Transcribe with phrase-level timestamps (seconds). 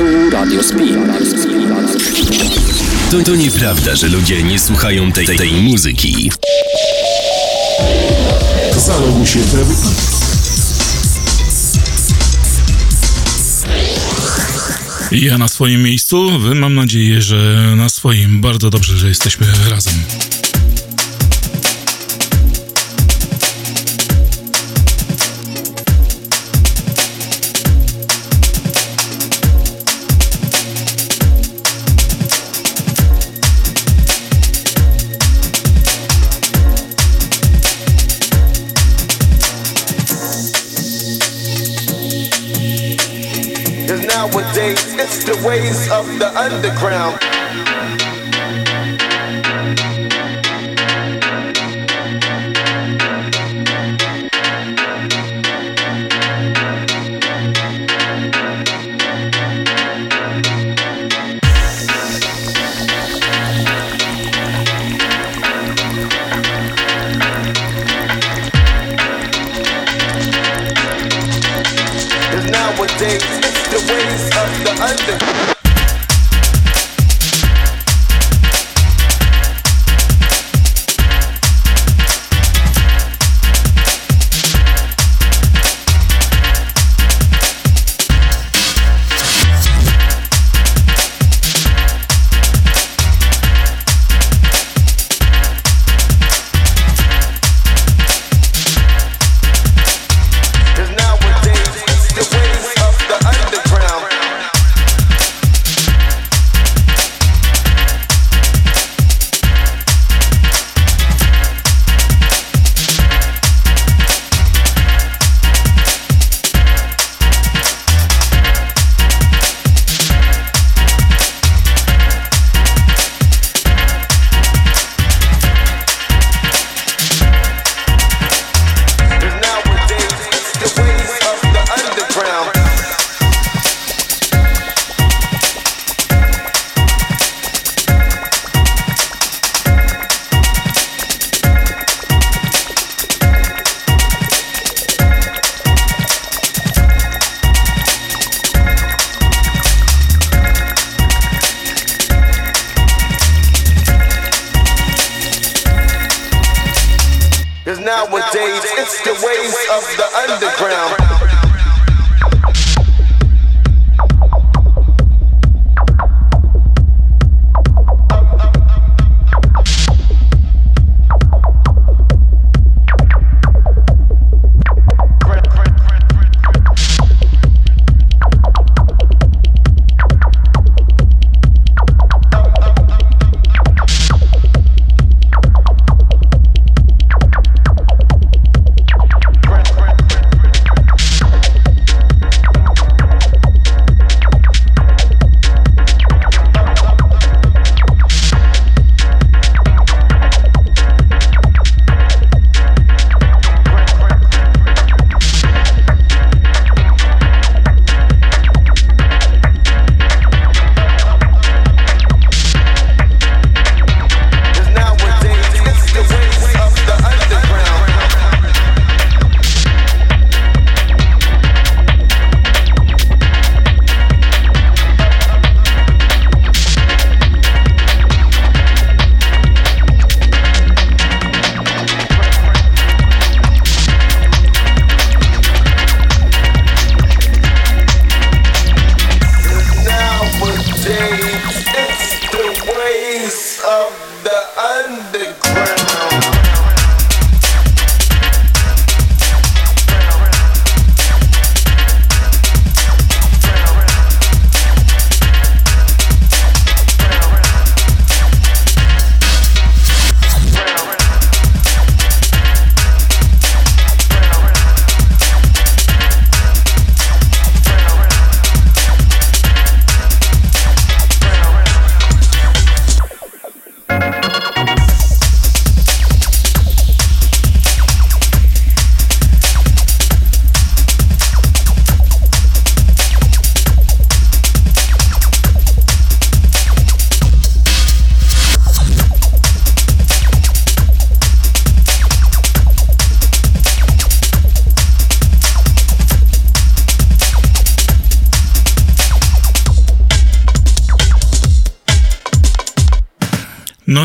[0.00, 1.12] Tu Radio Spin.
[3.10, 6.30] To, to nieprawda, że ludzie nie słuchają tej, tej muzyki.
[8.76, 9.54] Zaloguj się w
[15.12, 18.40] Ja na swoim miejscu, wy mam nadzieję, że na swoim.
[18.40, 19.94] Bardzo dobrze, że jesteśmy razem.
[45.70, 47.29] Of the underground.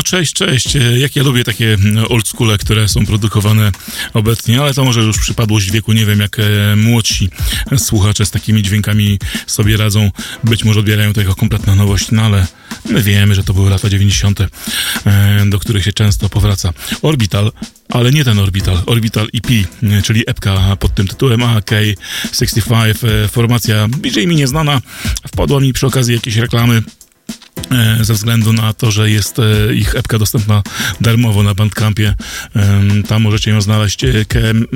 [0.06, 0.76] Cześć, cześć.
[0.96, 1.76] Jak ja lubię takie
[2.08, 3.72] oldschoole, które są produkowane
[4.14, 5.92] obecnie, ale to może już przypadłość wieku.
[5.92, 7.28] Nie wiem, jak e, młodsi
[7.76, 10.10] słuchacze z takimi dźwiękami sobie radzą.
[10.44, 12.46] Być może odbierają to jako kompletna nowość, no ale
[12.90, 14.48] my wiemy, że to były lata 90., e,
[15.46, 16.72] do których się często powraca.
[17.02, 17.52] Orbital
[17.88, 19.46] ale nie ten Orbital, Orbital EP,
[20.04, 22.94] czyli epka pod tym tytułem AK65,
[23.24, 24.80] e, formacja BJ mi nieznana,
[25.28, 26.82] wpadła mi przy okazji jakiejś reklamy E,
[28.00, 30.62] ze względu na to, że jest e, ich epka dostępna
[31.00, 32.14] darmowo na Bandcampie.
[33.08, 34.24] Tam możecie ją znaleźć e,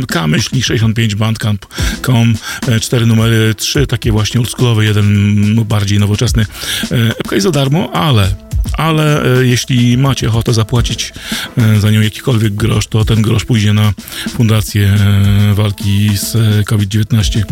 [0.08, 2.34] k-65bandcamp.com
[2.80, 6.46] cztery numery, trzy takie właśnie oldschoolowe, jeden bardziej nowoczesny.
[6.90, 11.12] Epka jest za darmo, ale ale e, jeśli macie ochotę zapłacić
[11.58, 13.92] e, za nią jakikolwiek grosz, to ten grosz pójdzie na
[14.28, 16.36] fundację e, walki z
[16.66, 17.42] COVID-19,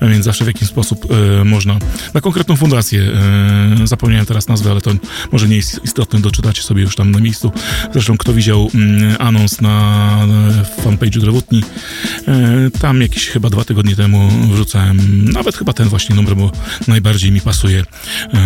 [0.00, 1.06] a więc zawsze w jakiś sposób
[1.44, 1.78] można
[2.14, 3.12] na konkretną fundację,
[3.84, 4.90] zapomniałem teraz nazwę, ale to
[5.32, 7.52] może nie jest istotne, doczytacie sobie już tam na miejscu.
[7.92, 10.26] Zresztą kto widział mm, anons na
[10.84, 11.62] fanpage'u Drewutni,
[12.80, 16.52] tam jakieś chyba dwa tygodnie temu wrzucałem nawet chyba ten właśnie numer, bo
[16.88, 17.84] najbardziej mi pasuje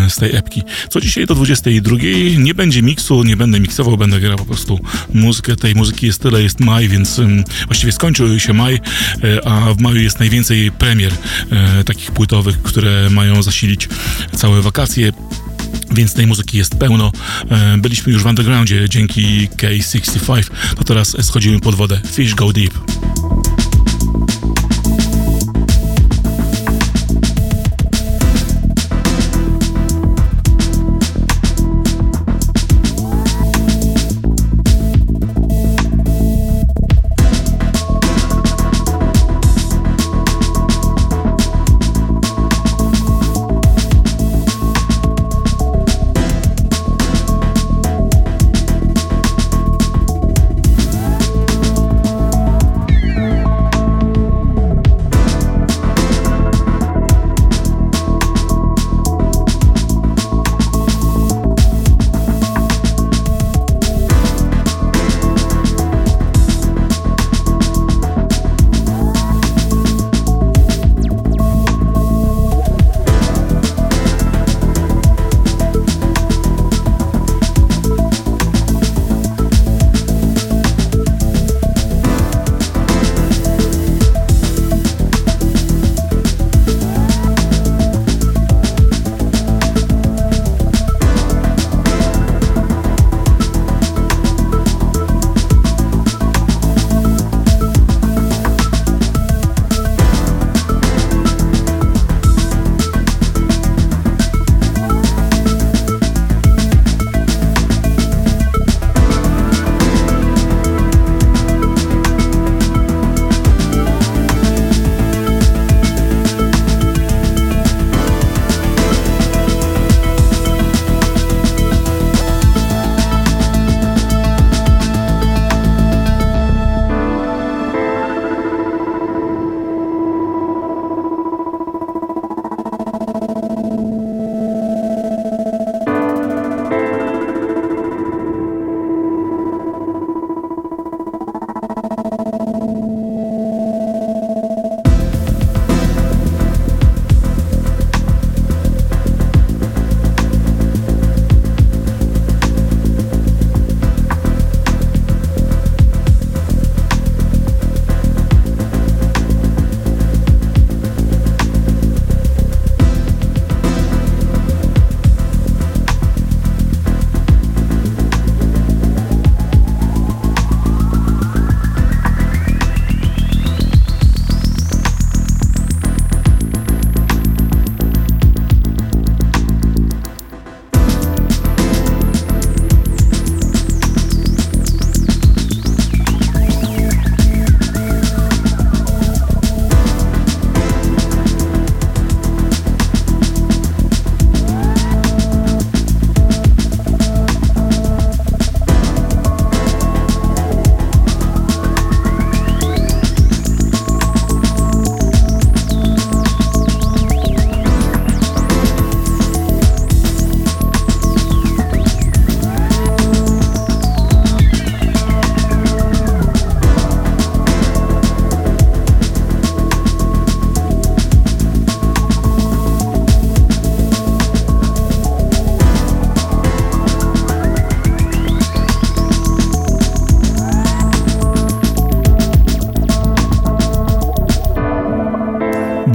[0.08, 0.62] z tej epki.
[0.88, 1.96] Co dzisiaj do 22
[2.38, 4.81] nie będzie miksu, nie będę miksował, będę grał po prostu
[5.14, 5.56] muzykę.
[5.56, 7.20] Tej muzyki jest tyle, jest maj, więc
[7.67, 11.12] właściwie skończył się maj, e, a w maju jest najwięcej premier
[11.50, 13.88] e, takich płytowych, które mają zasilić
[14.37, 15.12] całe wakacje
[15.94, 17.12] więc tej muzyki jest pełno.
[17.50, 22.00] E, byliśmy już w undergroundzie dzięki K65, to teraz schodzimy pod wodę.
[22.12, 22.75] Fish go deep.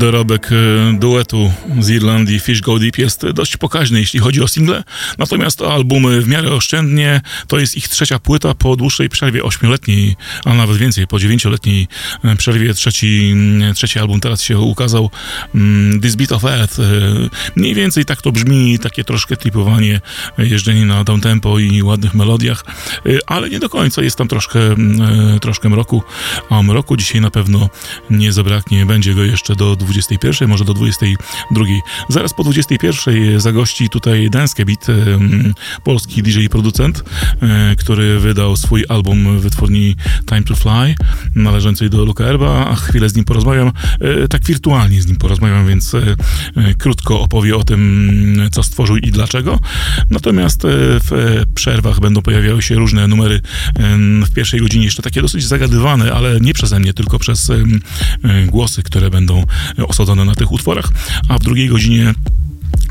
[0.08, 4.84] Dorobek e, duetu z Irlandii Fish Go Deep jest dość pokaźny, jeśli chodzi o single,
[5.18, 10.54] natomiast albumy w miarę oszczędnie, to jest ich trzecia płyta po dłuższej przerwie ośmioletniej, a
[10.54, 11.88] nawet więcej, po dziewięcioletniej
[12.24, 15.10] e, przerwie trzeci, mm, trzeci album teraz się ukazał,
[15.56, 16.78] mm, This Beat of Earth.
[17.56, 20.02] Mniej więcej tak to brzmi, takie troszkę tripowanie,
[20.38, 22.66] jeżdżenie na downtempo i ładnych melodiach,
[23.28, 24.60] ale nie do końca, jest tam troszkę,
[25.42, 26.04] troszkę mroku,
[26.50, 27.70] a mroku dzisiaj na pewno
[28.10, 31.66] nie zabraknie, będzie go jeszcze do 21, może do 22.
[32.10, 34.88] Zaraz po 21 zagości tutaj Dance Beat,
[35.84, 37.04] polski DJ producent,
[37.42, 39.96] e, który wydał swój album wytwórni
[40.30, 40.96] Time to Fly,
[41.36, 45.68] należącej do Luka Erba, a chwilę z nim porozmawiam, e, tak wirtualnie z nim porozmawiam,
[45.68, 46.16] więc e,
[46.78, 49.60] krótko opowie o tym, co stworzył i dlaczego.
[50.10, 50.62] Natomiast
[51.10, 53.42] w przerwach będą pojawiały się różne numery
[54.26, 57.52] w pierwszej godzinie, jeszcze takie dosyć zagadywane, ale nie przeze mnie, tylko przez
[58.48, 59.44] głosy, które będą
[59.88, 60.90] osadzone na tych utworach,
[61.30, 62.14] a w drugiej godzinie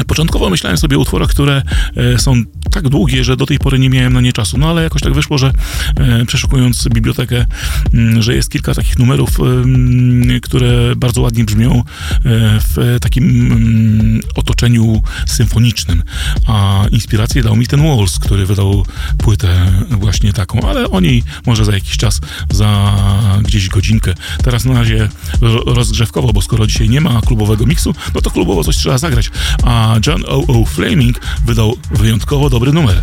[0.04, 1.62] Początkowo myślałem sobie o utworach, które
[1.96, 4.58] e, są tak długie, że do tej pory nie miałem na nie czasu.
[4.58, 5.52] No ale jakoś tak wyszło, że
[5.96, 7.46] e, przeszukując bibliotekę,
[7.94, 9.30] mm, że jest kilka takich numerów,
[10.42, 11.82] które bardzo ładnie brzmią e,
[12.60, 16.02] w takim mm, otoczeniu symfonicznym.
[16.46, 18.86] A inspirację dał mi ten Walls, który wydał
[19.18, 22.96] płytę właśnie taką, ale o niej może za jakiś czas, za
[23.42, 24.14] gdzieś godzinkę.
[24.44, 25.08] Teraz na razie
[25.66, 29.30] rozgrzewkowo, bo skoro dzisiaj nie ma klubowego miksu, no to klubowo coś trzeba zagrać.
[29.62, 30.64] A John O.O.
[30.64, 33.02] Flaming wydał wyjątkowo dobry numer.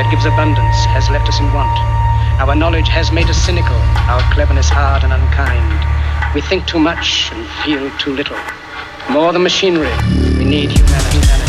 [0.00, 1.76] That gives abundance has left us in want.
[2.40, 3.76] Our knowledge has made us cynical,
[4.08, 6.34] our cleverness hard and unkind.
[6.34, 8.38] We think too much and feel too little.
[9.10, 9.92] More than machinery,
[10.38, 11.39] we need humanity.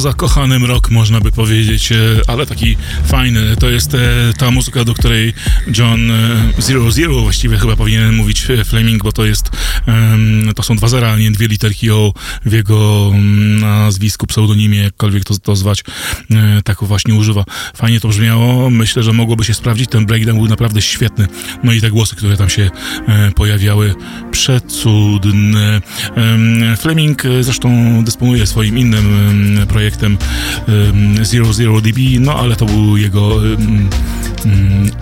[0.00, 3.56] co za kochanym rok, można by powiedzieć, e, ale taki fajny.
[3.56, 3.98] To jest e,
[4.38, 5.34] ta muzyka, do której
[5.78, 9.50] John e, Zero Zero właściwie chyba powinien mówić Fleming, bo to jest,
[10.56, 15.38] to są dwa zera, nie dwie literki o w jego mm, nazwisku, pseudonimie, jakkolwiek to,
[15.38, 15.84] to zwać,
[16.64, 17.44] tak właśnie używa.
[17.76, 21.28] Fajnie to brzmiało, myślę, że mogłoby się sprawdzić, ten breakdown był naprawdę świetny.
[21.64, 22.70] No i te głosy, które tam się
[23.34, 23.94] pojawiały,
[24.30, 25.80] przecudne.
[26.78, 27.70] Fleming zresztą
[28.04, 29.06] dysponuje swoim innym
[29.68, 30.18] projektem, projektem
[31.22, 33.32] Zero Zero DB, no ale to był jego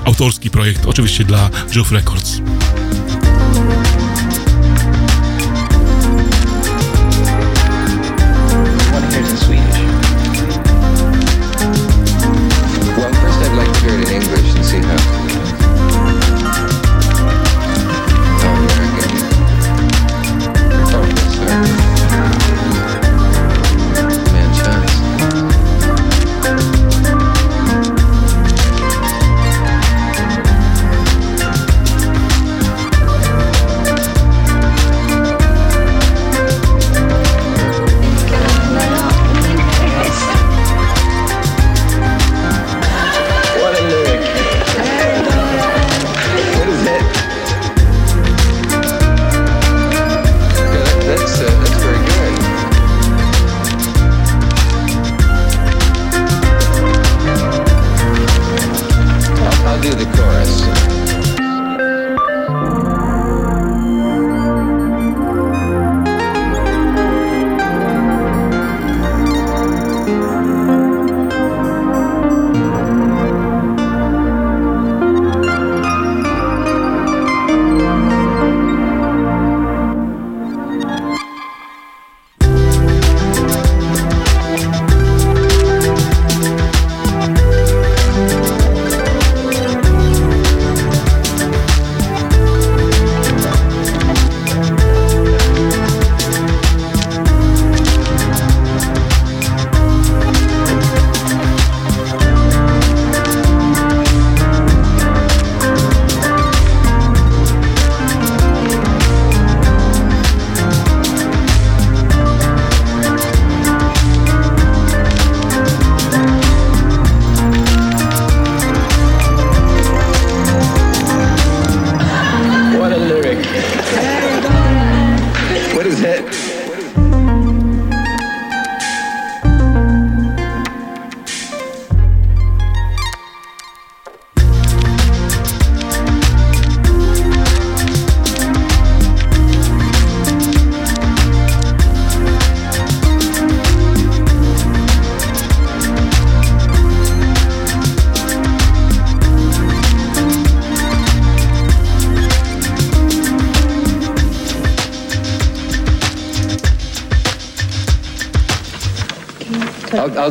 [0.04, 2.40] autorski projekt, oczywiście dla Jove Records.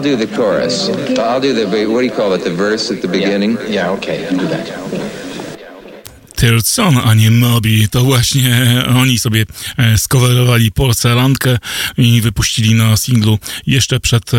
[0.08, 0.90] Do the chorus.
[1.20, 3.58] I'll do the, what do you call it, the verse at the beginning?
[3.68, 4.68] Yeah, okay, I'll do that.
[6.36, 7.88] Third Son, a nie Moby.
[7.88, 9.46] To właśnie oni sobie
[9.78, 11.58] e, skowerowali porcelankę
[11.98, 14.38] i wypuścili na singlu jeszcze przed e,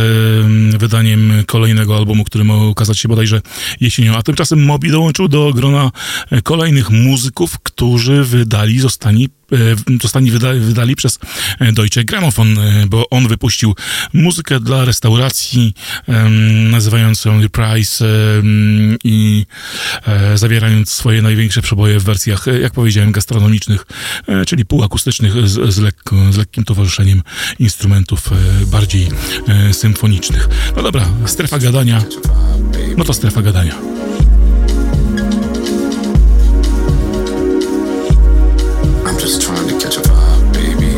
[0.78, 3.40] wydaniem kolejnego albumu, który ma ukazać się bodajże
[3.80, 4.16] jesienią.
[4.16, 5.90] A tymczasem Moby dołączył do grona
[6.30, 9.28] e, kolejnych muzyków, którzy wydali, zostali
[10.02, 11.18] zostali wydali, wydali przez
[11.72, 12.56] Deutsche Grammophon,
[12.88, 13.74] bo on wypuścił
[14.12, 15.74] muzykę dla restauracji
[16.70, 18.04] nazywając ją Reprise
[19.04, 19.46] i
[20.34, 23.86] zawierając swoje największe przeboje w wersjach, jak powiedziałem, gastronomicznych,
[24.46, 27.22] czyli półakustycznych z, z, lekko, z lekkim towarzyszeniem
[27.58, 28.30] instrumentów
[28.66, 29.08] bardziej
[29.72, 30.48] symfonicznych.
[30.76, 32.02] No dobra, strefa gadania,
[32.96, 33.97] no to strefa gadania.
[39.28, 40.88] Just trying to catch a vibe, baby.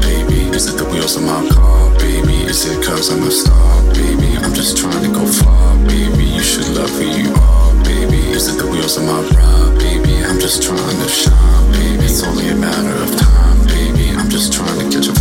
[0.00, 2.48] Baby, is it the wheels of my car, baby?
[2.48, 4.38] Is it cause I'm a star, baby?
[4.38, 6.24] I'm just trying to go far, baby.
[6.24, 8.32] You should love who you are, baby.
[8.32, 10.24] Is it the wheels of my ride, baby?
[10.24, 12.04] I'm just trying to shine, baby.
[12.06, 14.16] It's only a matter of time, baby.
[14.16, 15.17] I'm just trying to catch a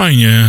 [0.00, 0.48] fajnie,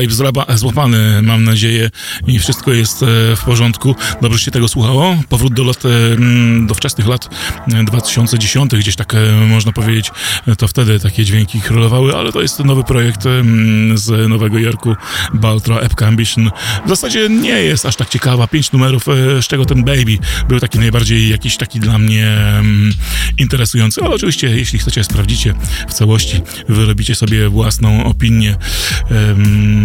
[0.00, 0.14] Vibe
[0.54, 1.90] złapany, mam nadzieję,
[2.36, 3.94] i wszystko jest e, w porządku.
[4.22, 5.16] Dobrze się tego słuchało.
[5.28, 7.28] Powrót do lat, em, do wczesnych lat
[7.74, 10.10] e, 2010, gdzieś tak e, można powiedzieć,
[10.46, 14.96] e, to wtedy takie dźwięki królowały, ale to jest nowy projekt em, z Nowego Jorku,
[15.34, 16.50] Baltra Epka Ambition.
[16.86, 18.46] W zasadzie nie jest aż tak ciekawa.
[18.46, 20.18] Pięć numerów, e, z czego ten Baby
[20.48, 22.92] był taki najbardziej jakiś taki dla mnie em,
[23.38, 25.54] interesujący, ale oczywiście, jeśli chcecie, sprawdzicie
[25.88, 28.56] w całości, wyrobicie sobie własną opinię.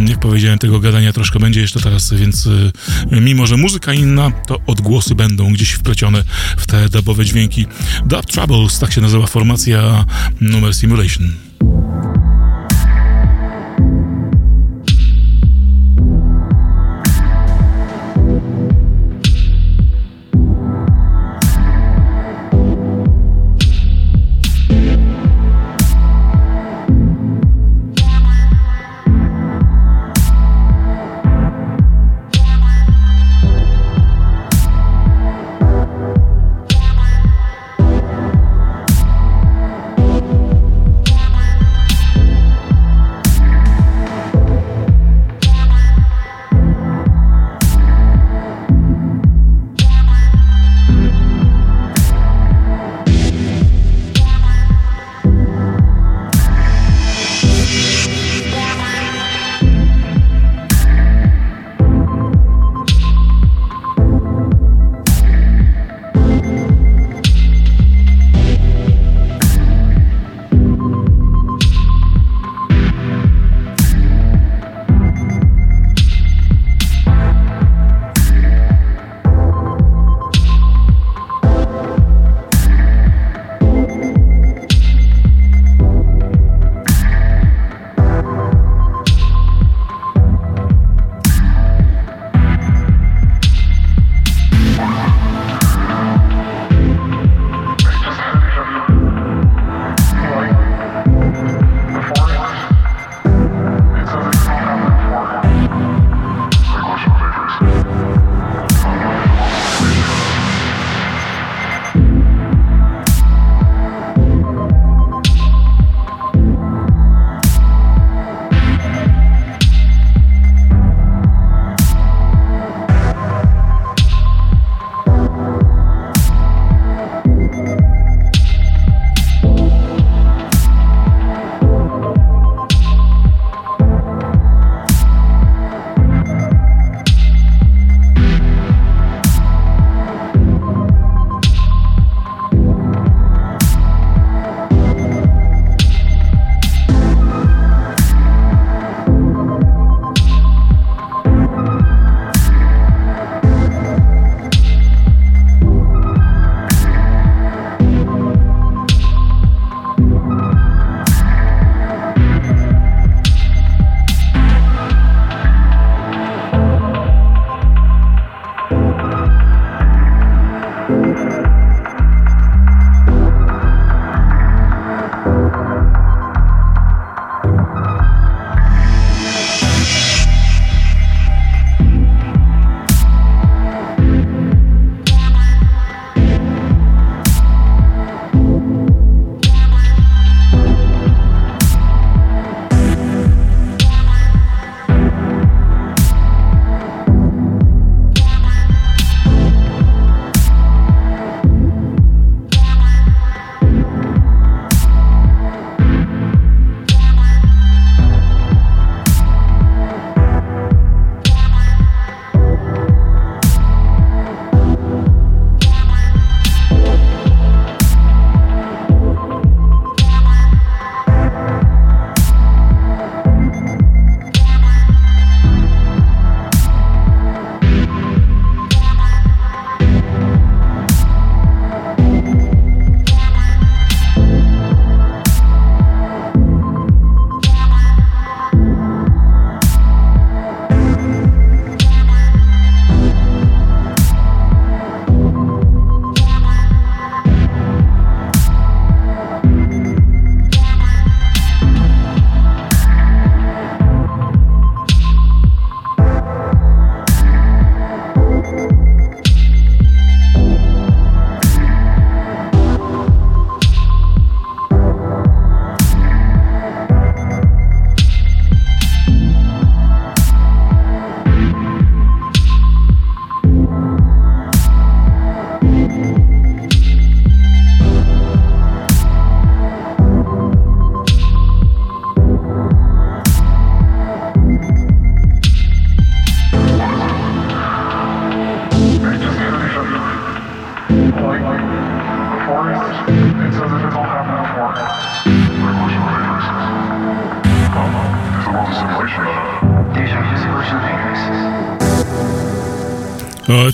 [0.08, 2.41] Jak powiedziałem, tego gadania troszkę będzie jeszcze teraz, więc
[3.12, 6.24] mimo, że muzyka inna, to odgłosy będą gdzieś wplecione
[6.58, 7.66] w te dubowe dźwięki.
[8.06, 10.06] Dub Troubles, tak się nazywa formacja
[10.42, 11.32] numer Simulation.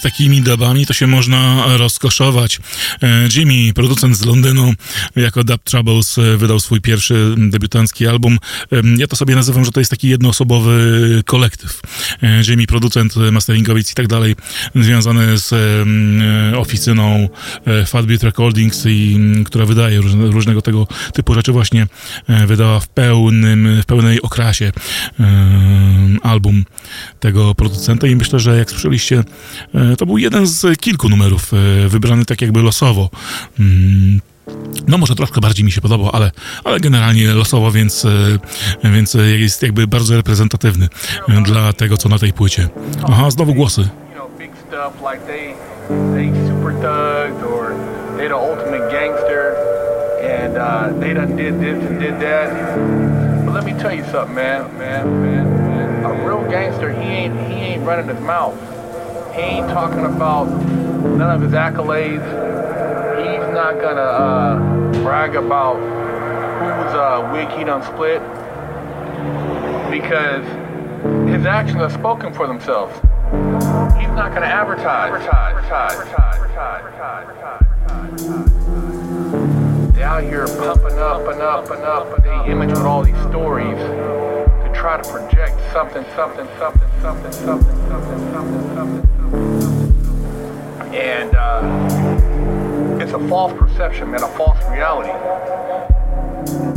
[0.08, 2.60] Takimi dabami to się można rozkoszować.
[3.04, 4.74] E, Jimmy, producent z Londynu,
[5.16, 8.38] jako Dub Troubles e, wydał swój pierwszy debiutancki album.
[8.98, 11.82] Ja to sobie nazywam, że to jest taki jednoosobowy kolektyw.
[12.24, 14.36] E, Jimmy, producent, masteringowiec i tak dalej,
[14.76, 15.54] związany z
[16.58, 17.30] oficyną
[17.86, 21.88] Fatbeat Recordings, i, która wydaje różne, różnego tego typu rzeczy, właśnie
[22.48, 24.72] wydała w pełnym, w pełnej okrasie
[26.24, 26.66] album
[27.20, 29.24] tego producenta i myślę, że jak słyszeliście,
[29.98, 33.10] to był jeden z kilku numerów e, wybrany tak jakby losowo.
[33.60, 34.22] Mm,
[34.88, 36.32] No może troszkę bardziej mi się podobał, ale,
[36.64, 38.06] ale generalnie losowo, więc,
[38.84, 40.88] e, więc jest jakby bardzo reprezentatywny
[41.30, 42.70] e, dla tego, co na tej płycie.
[43.08, 43.90] Aha, znowu głosy.
[50.22, 53.46] and uh, they done did this and did that.
[53.46, 56.06] But let me tell you something, man, man, man, man.
[56.06, 58.56] A real gangster, he ain't he ain't running his mouth.
[59.38, 62.26] He ain't talking about none of his accolades.
[63.20, 68.20] He's not gonna uh, brag about whose uh, wig he done split
[69.92, 70.44] because
[71.30, 72.96] his actions are spoken for themselves.
[74.00, 75.14] He's not to advertise.
[75.14, 75.54] Advertise.
[75.70, 76.38] Advertise.
[76.98, 78.48] Advertise.
[79.94, 83.22] They out here pumping up and up and up and they image with all these
[83.30, 84.37] stories to
[84.88, 90.96] try to project something, something, something, something, something, something, something, something, something.
[90.96, 95.12] And uh, it's a false perception, man, a false reality.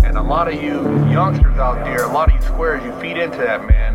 [0.04, 3.16] And a lot of you youngsters out there, a lot of you squares, you feed
[3.16, 3.94] into that, man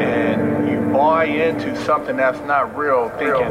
[0.00, 3.48] and you buy into something that's not real, thinking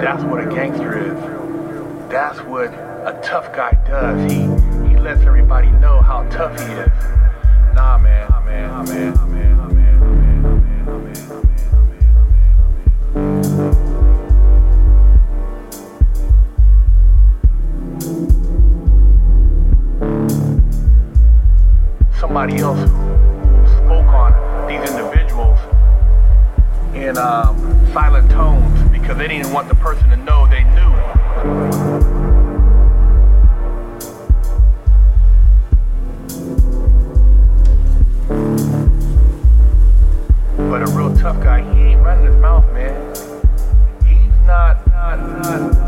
[0.00, 2.10] that's what a gangster is.
[2.10, 4.30] That's what a tough guy does.
[4.30, 4.40] He
[4.88, 7.27] he lets everybody know how tough he is.
[7.78, 8.28] Nah, man.
[8.28, 8.68] Nah, man.
[8.68, 9.14] Nah, man.
[9.14, 9.94] Nah, man.
[22.18, 22.80] Somebody else
[23.78, 24.32] spoke on
[24.66, 25.60] these individuals
[26.94, 27.56] in um,
[27.92, 31.97] silent tones because they didn't want the person to know they knew.
[41.18, 42.94] Tough guy, he ain't running his mouth, man.
[44.06, 45.87] He's not, not, not,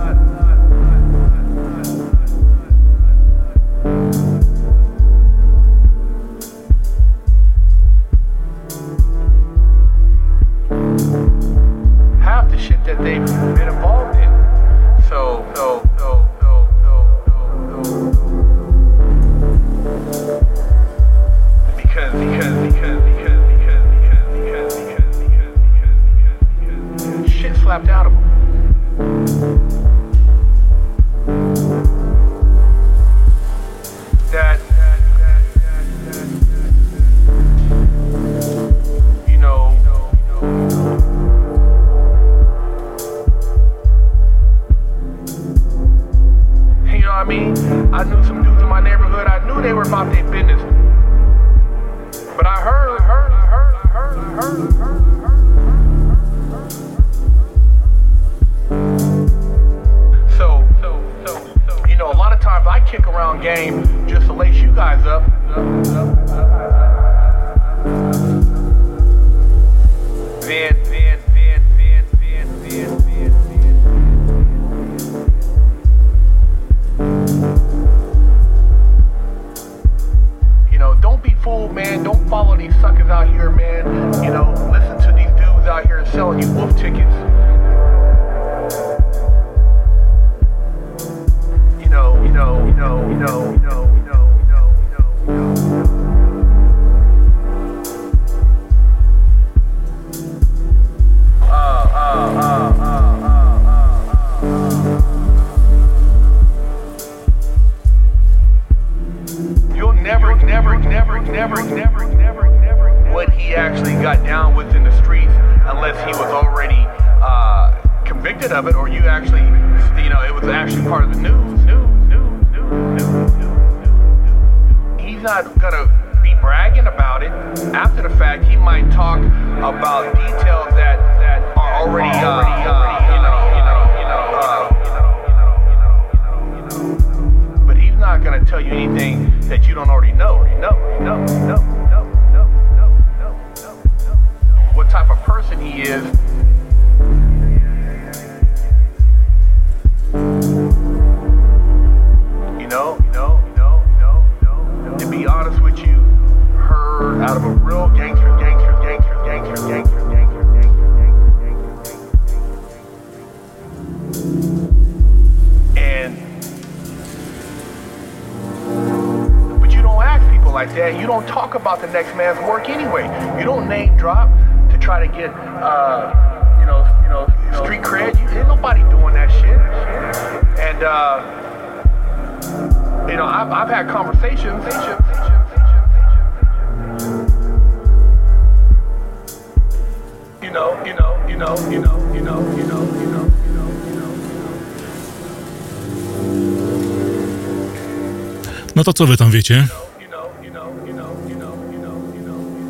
[199.00, 199.66] co wy tam wiecie?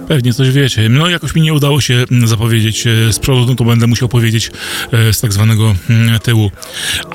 [0.09, 0.89] Pewnie coś wiecie.
[0.89, 4.09] No jakoś mi nie udało się mm, zapowiedzieć e, z przodu, no to będę musiał
[4.09, 4.51] powiedzieć
[4.93, 6.51] e, z tak zwanego mm, tyłu.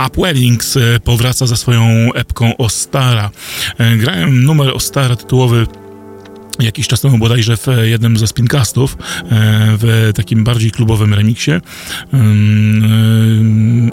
[0.08, 3.32] Upwellings e, powraca ze swoją epką Ostara.
[3.98, 5.68] Grałem numer Ostara tytułowy
[6.60, 8.98] jakiś czas temu bodajże w jednym ze spincastów,
[9.80, 11.52] w takim bardziej klubowym remiksie.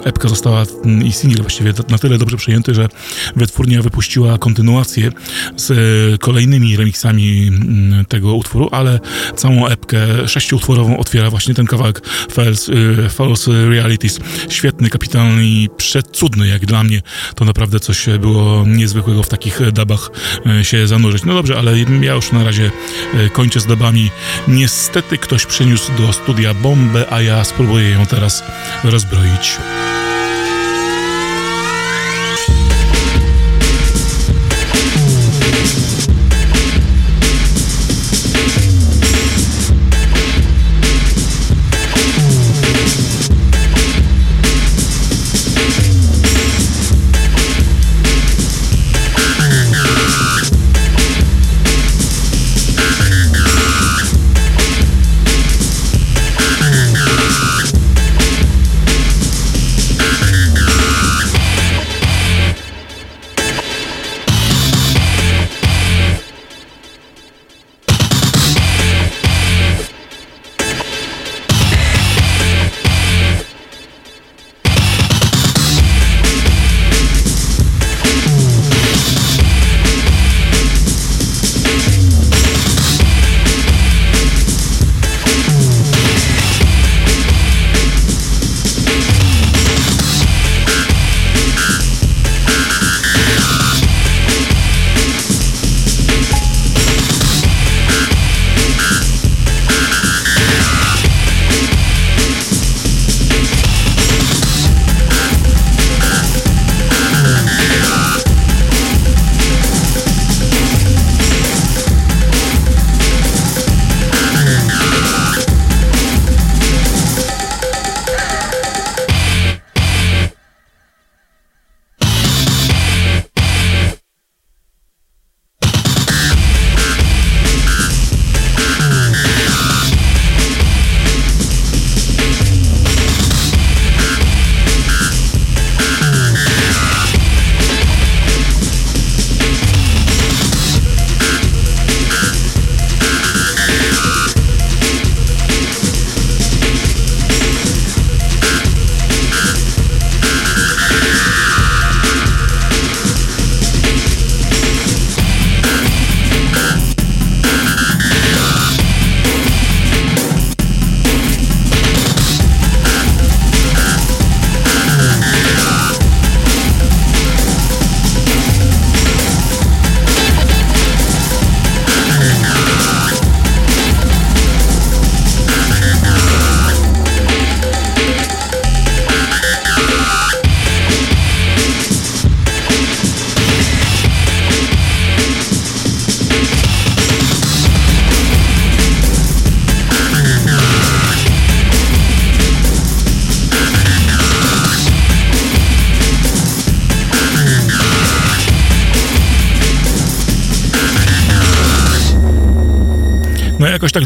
[0.03, 0.63] Epka została
[1.05, 2.87] i single właściwie na tyle dobrze przyjęty, że
[3.35, 5.11] wytwórnia wypuściła kontynuację
[5.57, 7.51] z kolejnymi remixami
[8.07, 8.99] tego utworu, ale
[9.35, 12.71] całą epkę sześcioutworową otwiera właśnie ten kawałek False,
[13.09, 14.19] False Realities.
[14.49, 17.01] Świetny, kapitalny i przecudny jak dla mnie.
[17.35, 20.11] To naprawdę coś było niezwykłego w takich dubach
[20.61, 21.23] się zanurzyć.
[21.25, 22.71] No dobrze, ale ja już na razie razie
[23.13, 24.11] e, kończę z dobami.
[24.47, 28.43] Niestety ktoś przyniósł do studia bombę, a ja spróbuję ją teraz
[28.83, 29.57] rozbroić.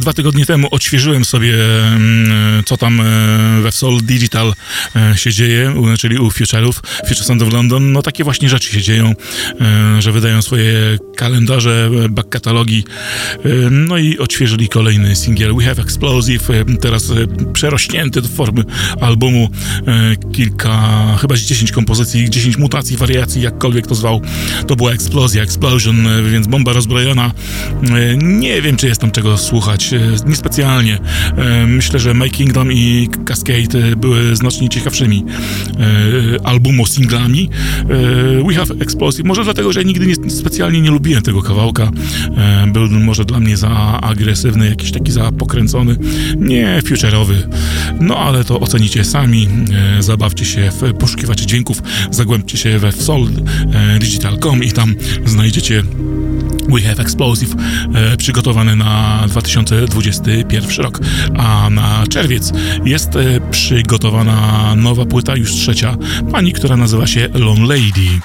[0.07, 1.53] Dwa tygodnie temu odświeżyłem sobie,
[1.87, 4.53] mm, co tam e, we Soul Digital
[4.95, 6.73] e, się dzieje, czyli u Future'ów,
[7.07, 7.91] Future Sound of London.
[7.91, 9.13] No takie właśnie rzeczy się dzieją,
[9.61, 12.83] e, że wydają swoje kalendarze, back katalogi,
[13.71, 16.47] no i odświeżyli kolejny singiel We Have Explosive,
[16.81, 17.11] teraz
[17.53, 18.63] przerośnięty do formy
[19.01, 19.49] albumu,
[20.33, 20.81] kilka,
[21.21, 24.21] chyba 10 kompozycji, 10 mutacji, wariacji, jakkolwiek to zwał.
[24.67, 27.31] To była eksplozja, explosion, więc bomba rozbrojona.
[28.17, 29.93] Nie wiem, czy jest tam czego słuchać.
[29.97, 30.99] E, niespecjalnie.
[31.37, 35.25] E, myślę, że My Kingdom i Cascade były znacznie ciekawszymi
[36.43, 37.49] albumu singlami.
[38.47, 39.25] We Have Explosive.
[39.25, 41.91] Może dlatego, że nigdy nie, specjalnie nie lubiłem tego kawałka.
[42.67, 43.69] Był może dla mnie za
[44.01, 45.97] agresywny, jakiś taki za pokręcony.
[46.37, 47.35] Nie future'owy.
[47.99, 49.47] No ale to ocenicie sami.
[49.99, 51.81] Zabawcie się w poszukiwaczy dźwięków.
[52.11, 53.29] Zagłębcie się we Soul
[53.99, 54.95] Digital.com i tam
[55.25, 55.83] znajdziecie
[56.69, 57.55] We Have Explosive
[57.93, 59.23] e, przygotowany na
[59.89, 60.99] 2021 rok,
[61.37, 62.53] a na czerwiec
[62.85, 65.97] jest e, przygotowana nowa płyta, już trzecia,
[66.31, 68.19] pani, która nazywa się Lone Lady.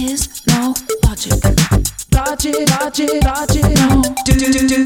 [0.00, 0.74] Is no
[3.74, 4.02] no.
[4.26, 4.78] Do, do, do,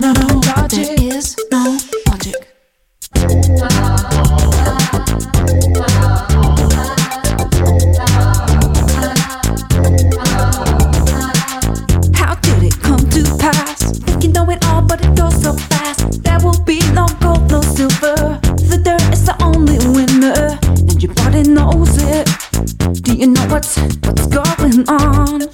[0.00, 0.40] no, no.
[0.56, 0.88] Logic.
[0.88, 3.77] There is no logic.
[14.22, 16.22] You know it all, but it goes so fast.
[16.22, 18.38] There will be no gold, no silver.
[18.70, 20.58] The dirt is the only winner,
[20.88, 22.28] and your body knows it.
[23.02, 25.48] Do you know what's what's going on?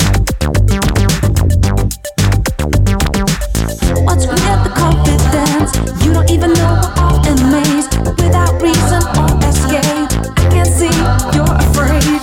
[4.64, 5.72] The confidence,
[6.04, 6.94] you don't even know
[7.54, 10.10] we're without reason or escape.
[10.36, 10.92] I can see
[11.34, 12.14] you're afraid.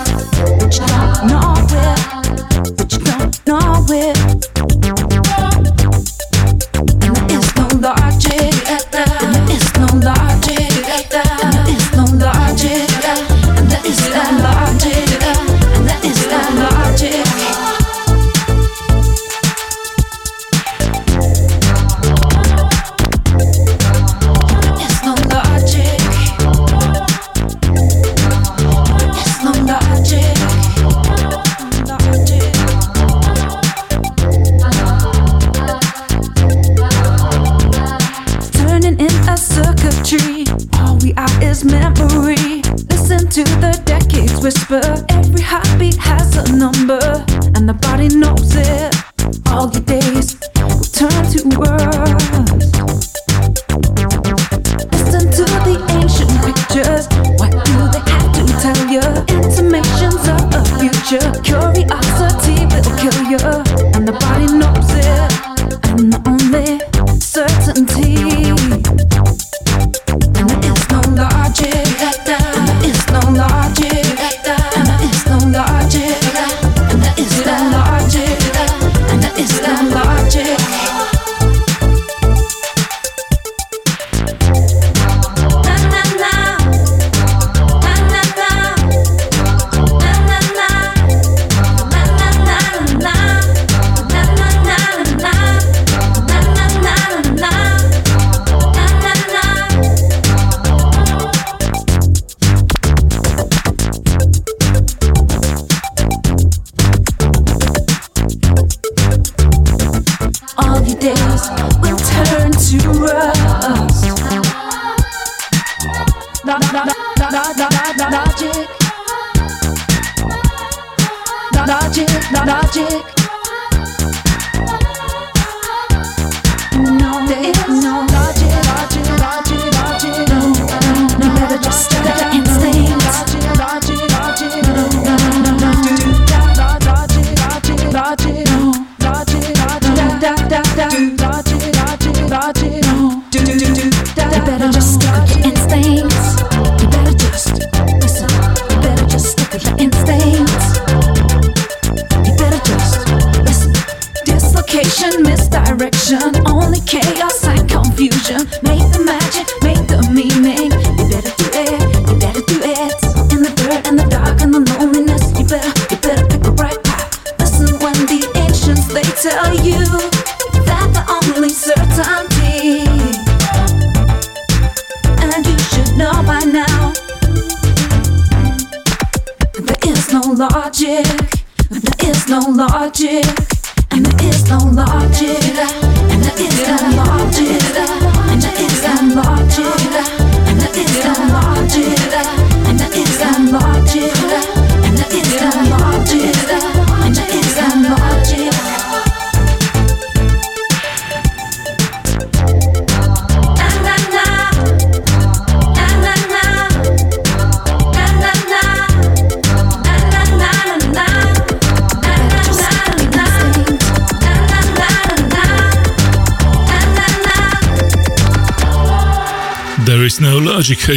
[121.65, 123.20] magic, magic.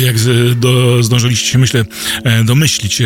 [0.03, 0.17] Jak
[0.57, 1.85] do, zdążyliście się, myślę,
[2.25, 3.03] e, domyślić,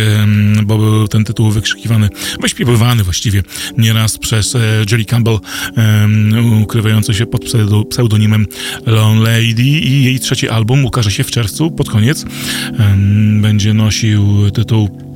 [0.65, 2.09] bo był ten tytuł wykrzykiwany,
[2.41, 3.43] wyśpiewywany właściwie
[3.79, 4.61] nieraz przez e,
[4.91, 5.39] Jerry Campbell,
[6.63, 7.45] ukrywający się pod
[7.91, 8.47] pseudonimem
[8.87, 12.25] Lone Lady i jej trzeci album ukaże się w czerwcu, pod koniec.
[13.41, 15.08] Będzie nosił tytuł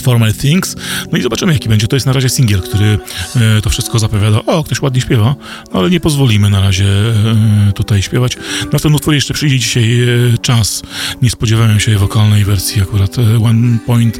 [0.00, 0.76] Formal Things.
[1.12, 1.88] No i zobaczymy, jaki będzie.
[1.88, 2.98] To jest na razie singiel, który
[3.36, 4.44] e, to wszystko zapowiada.
[4.46, 5.34] O, ktoś ładnie śpiewa,
[5.72, 8.36] no, ale nie pozwolimy na razie e, tutaj śpiewać.
[8.72, 10.82] Na ten utwór jeszcze przyjdzie dzisiaj e, czas.
[11.22, 14.18] Nie spodziewałem się wokalnej wersji akurat One Point,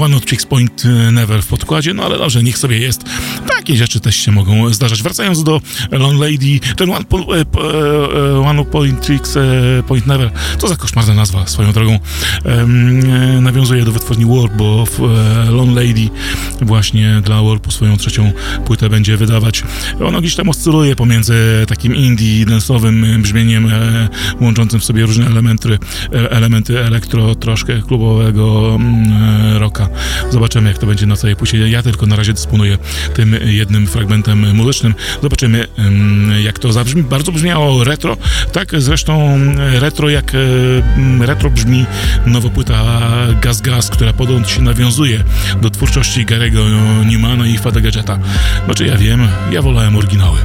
[0.00, 0.82] One Not Tricks Point
[1.12, 3.04] Never w podkładzie, no ale dobrze, niech sobie jest.
[3.56, 5.02] Takie rzeczy też się mogą zdarzać.
[5.02, 7.04] Wracając do Long Lady, ten One,
[8.44, 9.34] one Point Tricks
[9.88, 10.30] Point Never,
[10.60, 11.98] to za koszmarna nazwa swoją drogą.
[13.40, 16.08] nawiązuje do wytwórni Warp, bo E, Lone Lady
[16.62, 18.32] właśnie dla Warpu swoją trzecią
[18.66, 19.62] płytę będzie wydawać.
[20.04, 21.34] Ona gdzieś tam oscyluje pomiędzy
[21.68, 24.08] takim indie, densowym brzmieniem e,
[24.40, 25.78] łączącym w sobie różne elementy,
[26.12, 29.88] e, elementy elektro, troszkę klubowego mm, rocka.
[30.30, 31.68] Zobaczymy jak to będzie na całej płycie.
[31.68, 32.78] Ja tylko na razie dysponuję
[33.14, 34.94] tym jednym fragmentem muzycznym.
[35.22, 37.02] Zobaczymy mm, jak to zabrzmi.
[37.02, 38.16] Bardzo brzmiało retro,
[38.52, 40.32] tak zresztą retro jak
[41.20, 41.86] retro brzmi
[42.26, 43.00] nowa płyta
[43.42, 45.24] Gaz Gaz, która podobno się nawiązuje nawiązuje
[45.62, 46.60] do twórczości Garego
[47.06, 48.18] Newmana i Fada Gadgeta.
[48.64, 50.38] Znaczy ja wiem, ja wolałem oryginały.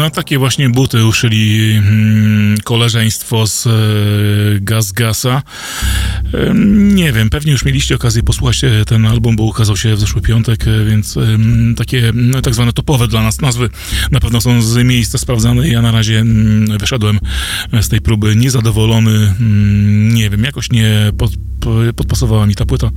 [0.00, 3.70] No takie właśnie buty uszyli hmm, koleżeństwo z e,
[4.60, 4.92] Gaz
[6.94, 10.20] nie wiem, pewnie już mieliście okazję posłuchać e, ten album, bo ukazał się w zeszły
[10.22, 11.18] piątek, e, więc
[11.76, 13.70] takie tak zwane topowe dla nas nazwy
[14.10, 15.68] na pewno są z miejsca sprawdzane.
[15.68, 17.18] Ja na razie mm, wyszedłem
[17.80, 19.10] z tej próby niezadowolony.
[19.10, 21.30] Mm, nie wiem, jakoś nie pod,
[21.96, 22.90] podpasowała mi ta płyta.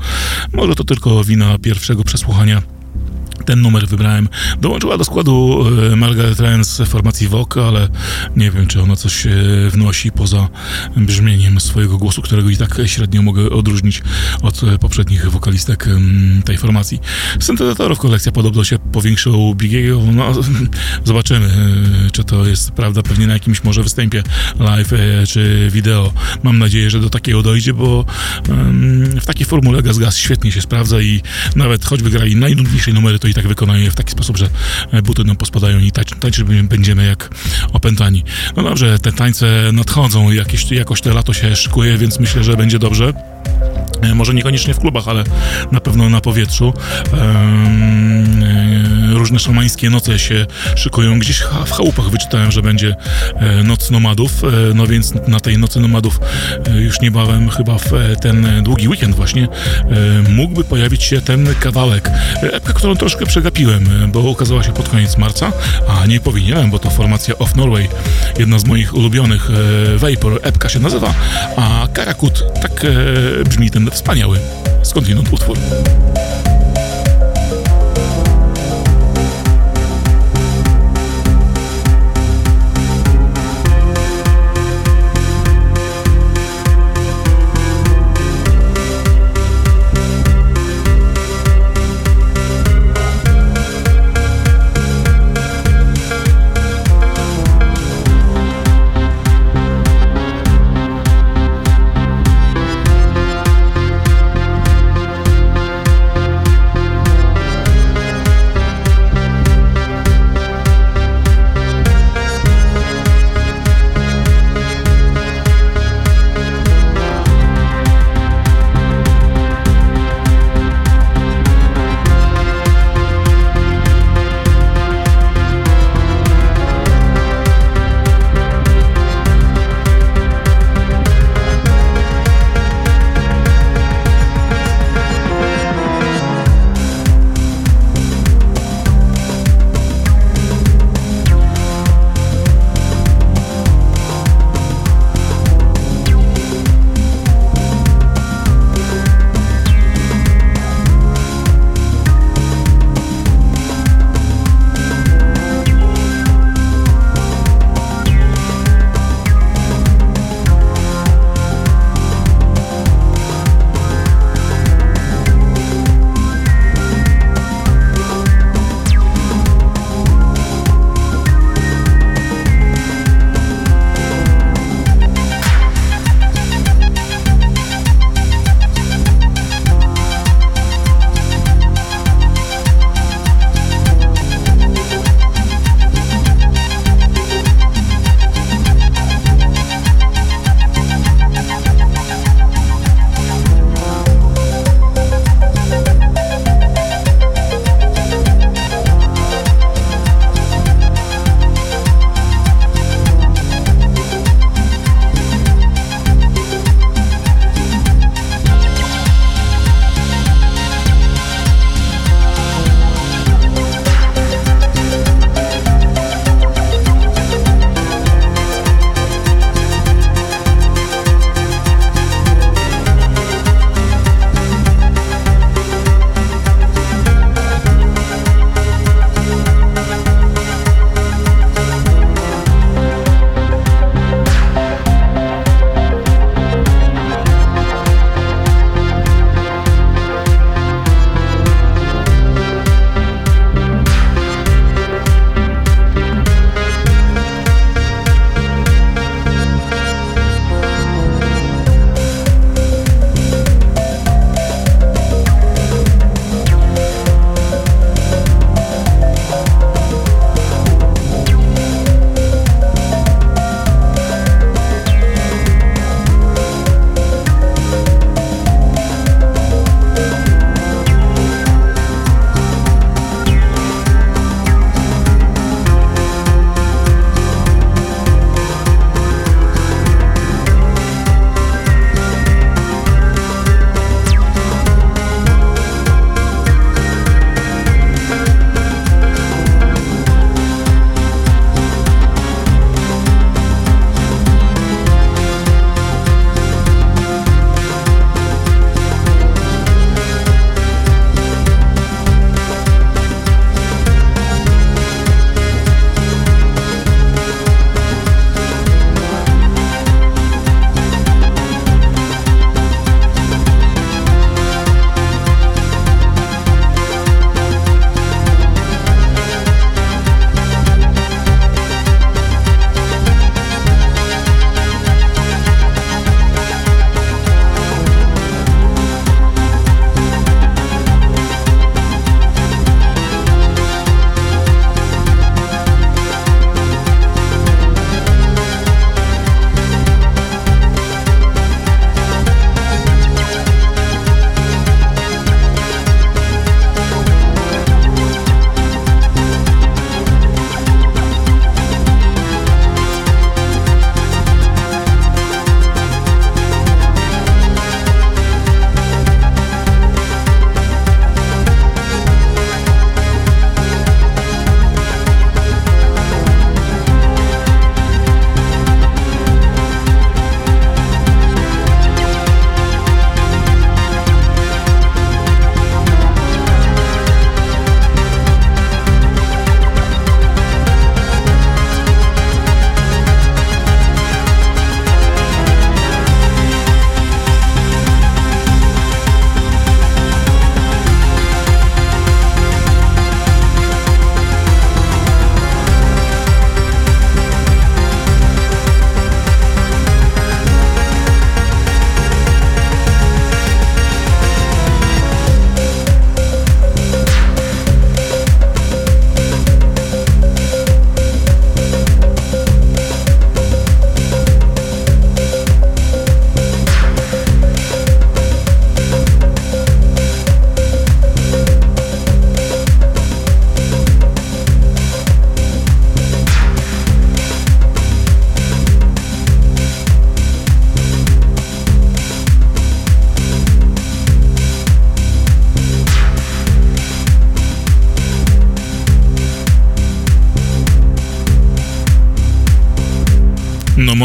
[0.53, 2.82] Może to tylko wina pierwszego przesłuchania
[3.45, 4.29] ten numer wybrałem.
[4.61, 7.87] Dołączyła do składu e, Margaret z formacji Vogue, ale
[8.35, 9.31] nie wiem, czy ona coś e,
[9.69, 10.49] wnosi poza
[10.97, 14.01] brzmieniem swojego głosu, którego i tak średnio mogę odróżnić
[14.41, 15.89] od e, poprzednich wokalistek
[16.45, 16.99] tej formacji.
[17.39, 20.01] Syntezatorów kolekcja podobno się powiększyła u Bigiego.
[20.13, 20.33] No,
[21.03, 21.49] zobaczymy,
[22.11, 24.23] czy to jest prawda, pewnie na jakimś może występie
[24.59, 24.91] live
[25.27, 26.13] czy wideo.
[26.43, 28.05] Mam nadzieję, że do takiego dojdzie, bo
[29.21, 31.21] w takiej formule Gaz Gaz świetnie się sprawdza i
[31.55, 34.49] nawet choćby grali najnudniejsze numery, to i tak wykonają je w taki sposób, że
[34.91, 37.29] e, buty nam pospadają i tańczyć tańczy będziemy jak
[37.73, 38.23] opętani.
[38.55, 42.79] No dobrze, te tańce nadchodzą, jakieś, jakoś to lato się szykuje, więc myślę, że będzie
[42.79, 43.32] dobrze.
[44.03, 45.23] E, może niekoniecznie w klubach, ale
[45.71, 46.73] na pewno na powietrzu.
[47.13, 50.45] E, różne szamańskie noce się
[50.75, 51.19] szykują.
[51.19, 52.95] Gdzieś w chałupach wyczytałem, że będzie
[53.35, 54.31] e, Noc Nomadów,
[54.75, 56.19] no więc na tej Nocy Nomadów
[56.75, 59.47] już niebawem, chyba w ten długi weekend właśnie,
[60.29, 62.11] mógłby pojawić się ten kawałek.
[62.41, 65.51] Epka, którą troszkę przegapiłem, bo ukazała się pod koniec marca,
[65.87, 67.89] a nie powinienem, bo to formacja Off Norway,
[68.39, 69.49] jedna z moich ulubionych
[69.97, 70.39] Vapor.
[70.43, 71.13] Epka się nazywa,
[71.57, 72.85] a Karakut, tak
[73.49, 74.39] brzmi ten wspaniały
[74.83, 75.57] skądinąd utwór.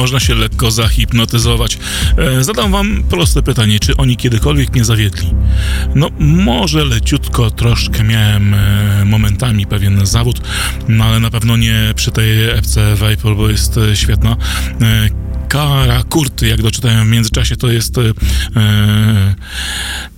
[0.09, 1.79] Można się lekko zahipnotyzować.
[2.19, 5.31] E, zadam wam proste pytanie, czy oni kiedykolwiek mnie zawiedli?
[5.95, 10.41] No może leciutko troszkę miałem e, momentami pewien zawód,
[10.89, 14.37] no ale na pewno nie przy tej FC Vapor, bo jest e, świetna.
[15.49, 18.03] Kara Kurty, jak doczytałem w międzyczasie, to jest e,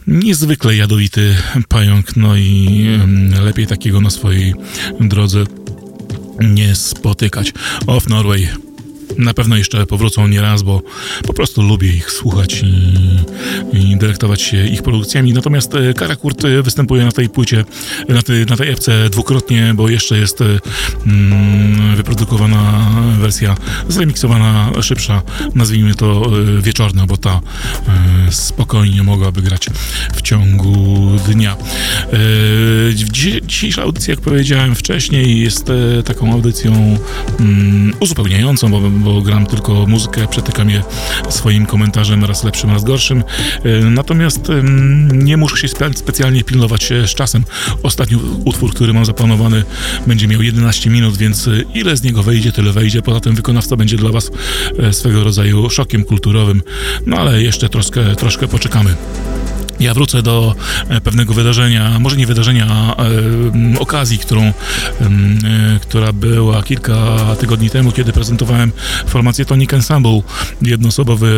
[0.07, 1.36] niezwykle jadowity
[1.68, 2.86] pająk, no i
[3.34, 4.55] e, lepiej takiego na swojej
[5.01, 5.45] drodze
[6.41, 7.53] nie spotykać.
[7.86, 8.49] Off Norway
[9.20, 10.82] na pewno jeszcze powrócą nieraz, bo
[11.26, 15.32] po prostu lubię ich słuchać i, i delektować się ich produkcjami.
[15.32, 17.64] Natomiast e, Karakurt występuje na tej płycie,
[18.08, 20.44] na tej, na tej epce dwukrotnie, bo jeszcze jest e,
[21.06, 22.90] mm, wyprodukowana
[23.20, 23.56] wersja
[23.88, 25.22] zremiksowana, szybsza,
[25.54, 26.22] nazwijmy to
[26.58, 27.40] e, wieczorna, bo ta e,
[28.31, 29.66] spokojnie mogłaby grać
[30.14, 31.57] w ciągu dnia.
[32.12, 32.16] E,
[32.95, 36.99] dzi- dzisiejsza audycja, jak powiedziałem wcześniej, jest e, taką audycją
[37.41, 40.83] mm, uzupełniającą, bo, bo gram tylko muzykę, przetykam je
[41.28, 43.24] swoim komentarzem, raz lepszym, raz gorszym.
[43.64, 44.41] E, Natomiast
[45.12, 47.45] nie muszę się spe- specjalnie pilnować z czasem.
[47.83, 49.62] Ostatni utwór, który mam zaplanowany,
[50.07, 53.03] będzie miał 11 minut, więc ile z niego wejdzie, tyle wejdzie.
[53.03, 54.31] Poza tym wykonawca będzie dla Was
[54.93, 56.62] swego rodzaju szokiem kulturowym.
[57.07, 58.94] No ale jeszcze troszkę, troszkę poczekamy.
[59.81, 60.55] Ja wrócę do
[60.89, 62.97] e, pewnego wydarzenia, może nie wydarzenia,
[63.76, 64.53] e, okazji, którą, e,
[65.83, 66.95] która była kilka
[67.41, 68.72] tygodni temu, kiedy prezentowałem
[69.07, 70.20] formację Tonic Ensemble,
[70.62, 71.31] jednoosobowy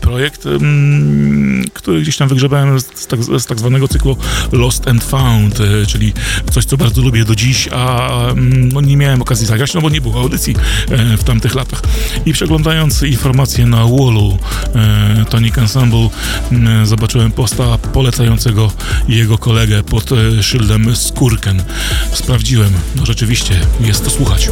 [0.00, 0.44] projekt,
[1.72, 4.16] który gdzieś tam wygrzebałem z, tak, z tak zwanego cyklu
[4.52, 6.12] Lost and Found, czyli
[6.50, 8.10] coś, co bardzo lubię do dziś, a
[8.72, 10.56] no, nie miałem okazji zagrać, no bo nie było audycji
[11.18, 11.82] w tamtych latach.
[12.26, 14.38] I przeglądając informacje na Wallu
[15.30, 16.08] Tonic Ensemble,
[16.84, 18.72] zobaczyłem posta polecającego
[19.08, 21.62] jego kolegę pod e, szyldem Skurken.
[22.12, 24.50] Sprawdziłem, no rzeczywiście jest to słuchać.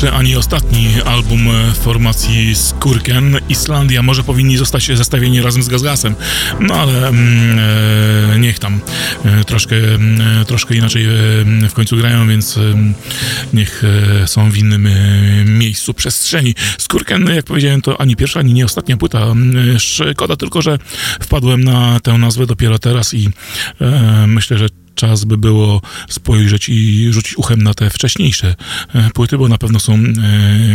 [0.00, 3.38] Pierwszy, ani ostatni album formacji Skurken.
[3.48, 6.14] Islandia może powinni zostać zestawieni razem z Gazgasem,
[6.60, 7.58] no ale mm,
[8.34, 8.80] e, niech tam.
[9.24, 11.08] E, troszkę, mm, e, troszkę inaczej e,
[11.68, 12.60] w końcu grają, więc e,
[13.54, 13.82] niech
[14.22, 14.88] e, są w innym
[15.58, 16.54] miejscu przestrzeni.
[16.78, 19.22] Skurken, jak powiedziałem, to ani pierwsza, ani nie ostatnia płyta.
[19.22, 20.78] Mm, Szkoda tylko, że
[21.20, 23.30] wpadłem na tę nazwę dopiero teraz i
[24.26, 28.54] myślę, że czas by było spojrzeć i rzucić uchem na te wcześniejsze
[28.94, 30.02] e, płyty, bo na pewno są e,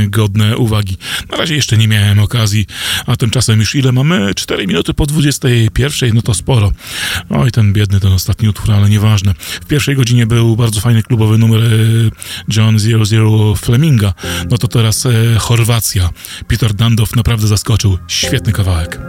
[0.07, 0.97] godne uwagi.
[1.31, 2.65] Na razie jeszcze nie miałem okazji,
[3.05, 4.35] a tymczasem już ile mamy?
[4.35, 6.71] 4 minuty po 21, no to sporo.
[7.29, 9.33] Oj, ten biedny, ten ostatni utwór, ale nieważne.
[9.61, 11.67] W pierwszej godzinie był bardzo fajny klubowy numer e,
[12.57, 14.13] John 00 Fleminga,
[14.49, 15.07] no to teraz
[15.39, 16.09] Chorwacja.
[16.47, 17.97] Peter Dandow naprawdę zaskoczył.
[18.07, 18.99] Świetny kawałek.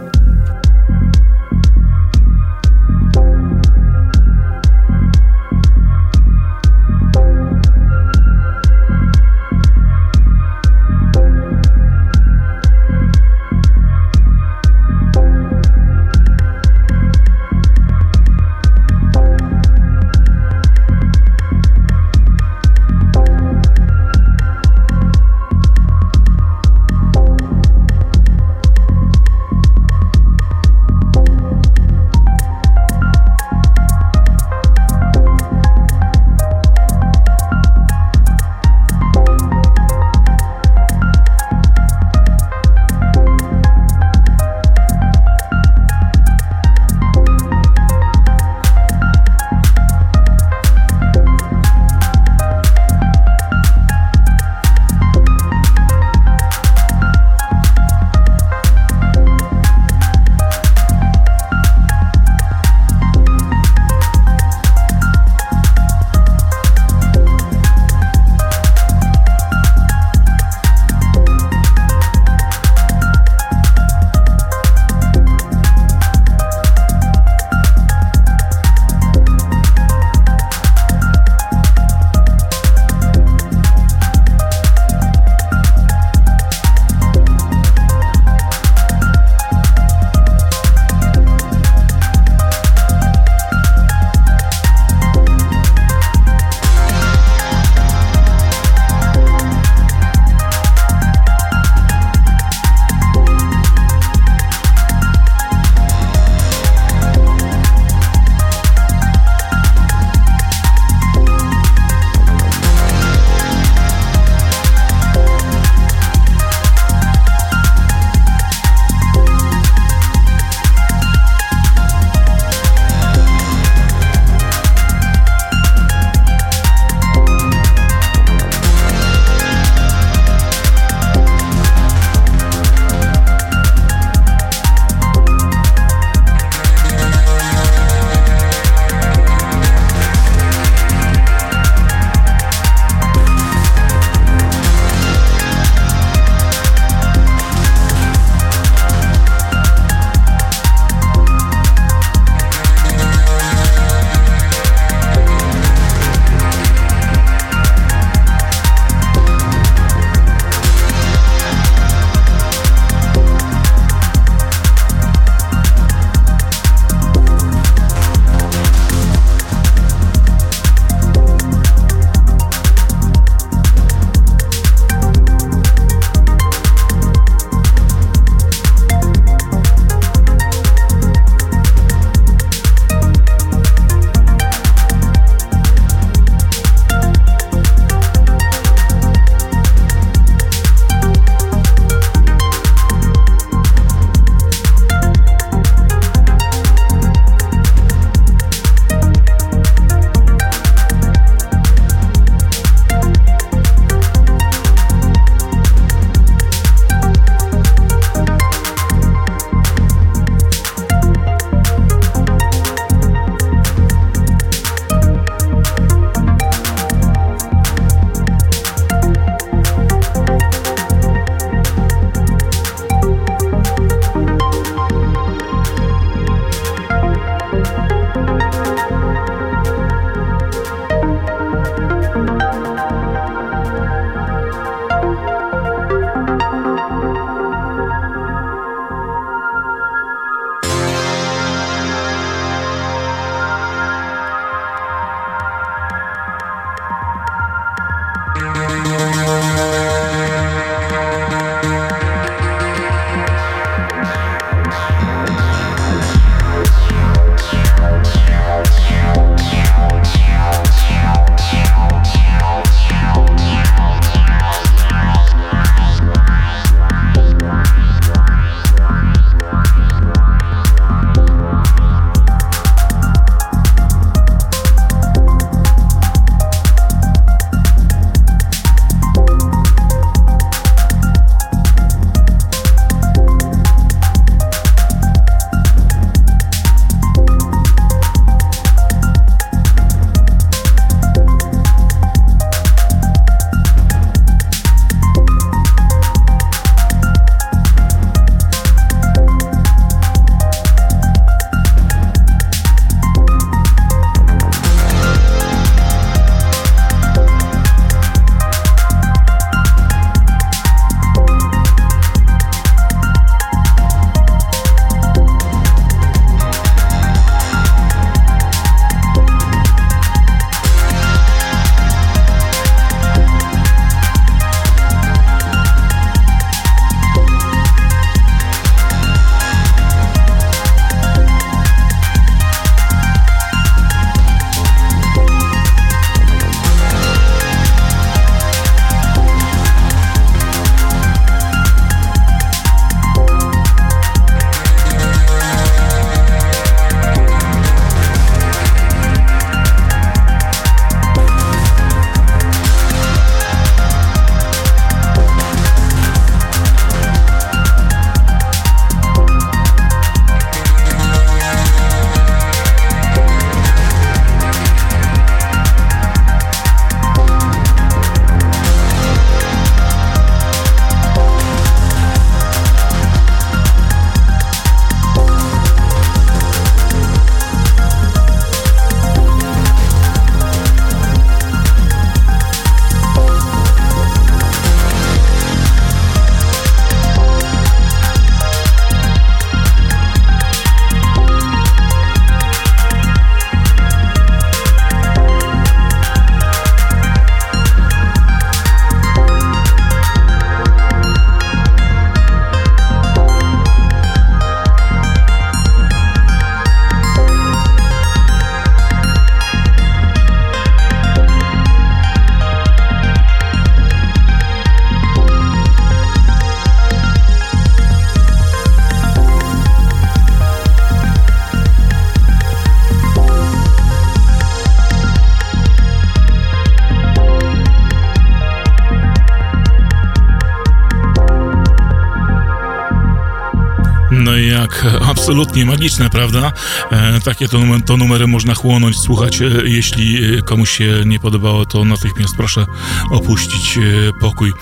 [435.33, 436.51] Absolutnie magiczne, prawda?
[436.91, 439.41] E, takie to, to numery można chłonąć, słuchać.
[439.41, 442.65] E, jeśli komuś się nie podobało, to natychmiast proszę
[443.11, 443.79] opuścić
[444.19, 444.53] pokój.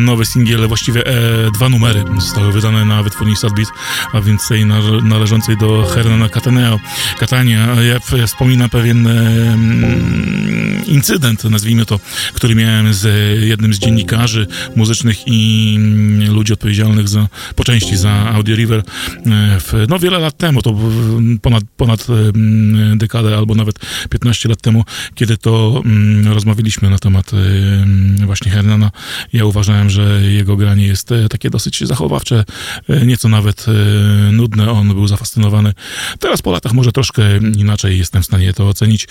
[0.00, 1.04] Nowe singiele, właściwie
[1.54, 3.68] dwa numery zostały wydane na wytwórni Sadbeat,
[4.12, 4.66] a więc tej
[5.02, 6.80] należącej do Hernana Cataneo.
[7.18, 7.68] Catania.
[7.82, 12.00] Ja wspominam pewien mm, incydent, nazwijmy to,
[12.34, 13.06] który miałem z
[13.44, 14.46] jednym z dziennikarzy
[14.76, 18.82] muzycznych i mm, ludzi odpowiedzialnych za, po części za Audio River
[19.60, 20.74] w, no wiele lat temu, to
[21.42, 22.06] ponad, ponad
[22.96, 23.78] dekadę albo nawet
[24.10, 24.84] 15 lat temu,
[25.14, 27.30] kiedy to mm, rozmawialiśmy na temat
[28.26, 28.90] właśnie Hernana.
[29.32, 32.44] Ja uważałem, że jego granie jest e, takie dosyć zachowawcze,
[32.88, 33.72] e, nieco nawet e,
[34.32, 34.70] nudne.
[34.70, 35.74] On był zafascynowany.
[36.18, 39.08] Teraz po latach może troszkę inaczej jestem w stanie to ocenić.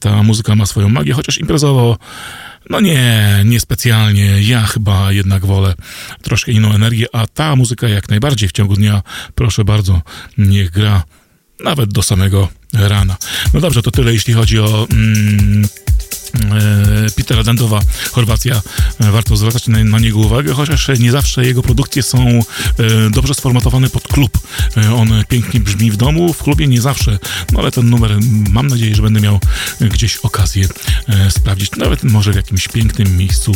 [0.00, 1.98] Ta muzyka ma swoją magię, chociaż imprezowo
[2.70, 4.42] no nie, niespecjalnie.
[4.42, 5.74] Ja chyba jednak wolę
[6.22, 9.02] troszkę inną energię, a ta muzyka jak najbardziej w ciągu dnia,
[9.34, 10.02] proszę bardzo,
[10.38, 11.02] niech gra
[11.64, 13.16] nawet do samego rana.
[13.54, 15.68] No dobrze, to tyle jeśli chodzi o mm,
[17.16, 17.80] Petera Dandowa,
[18.12, 18.62] Chorwacja.
[19.00, 22.40] E, warto zwracać na, na, niego uwagę, chociaż nie zawsze jego produkcje są e,
[23.10, 24.38] dobrze sformatowane pod klub.
[24.94, 27.18] On pięknie brzmi w domu, w klubie nie zawsze,
[27.52, 28.16] no ale ten numer
[28.50, 29.40] mam nadzieję, że będę miał
[29.80, 30.68] gdzieś okazję
[31.30, 33.52] sprawdzić, nawet może w jakimś pięknym miejscu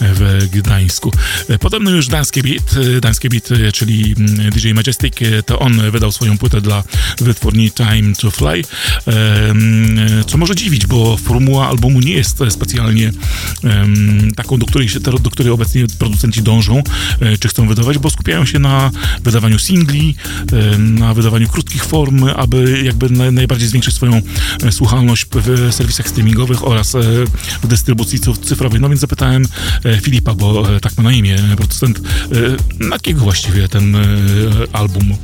[0.00, 1.12] w Gdańsku.
[1.60, 5.14] Podobno już Dańskie Beat, Dańskie Beat, czyli mm, DJ Majestic,
[5.46, 6.84] to on wydał swoją płytę dla
[7.20, 8.62] wytwórni Time to Fly,
[10.26, 13.12] co może dziwić, bo formuła albumu nie jest specjalnie
[13.64, 16.82] um, taką, do której, się, do której obecnie producenci dążą,
[17.20, 18.90] e, czy chcą wydawać, bo skupiają się na
[19.22, 20.14] wydawaniu singli,
[20.52, 24.22] e, na wydawaniu krótkich form, aby jakby na, najbardziej zwiększyć swoją
[24.62, 26.96] e, słuchalność w serwisach streamingowych oraz
[27.62, 28.80] w dystrybucji cyfrowej.
[28.80, 29.44] No więc zapytałem
[30.02, 32.00] Filipa, bo tak ma na imię producent,
[32.80, 33.96] na jakiego właściwie ten
[34.72, 35.14] album?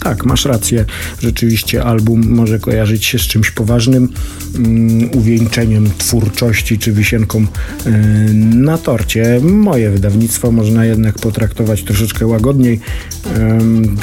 [0.00, 0.84] Tak, masz rację.
[1.22, 4.08] Rzeczywiście album może kojarzyć się z czymś poważnym,
[4.54, 5.90] um, uwieńczeniem
[6.30, 7.92] twórczości czy wisienką yy,
[8.34, 9.40] na torcie.
[9.42, 12.80] Moje wydawnictwo można jednak potraktować troszeczkę łagodniej.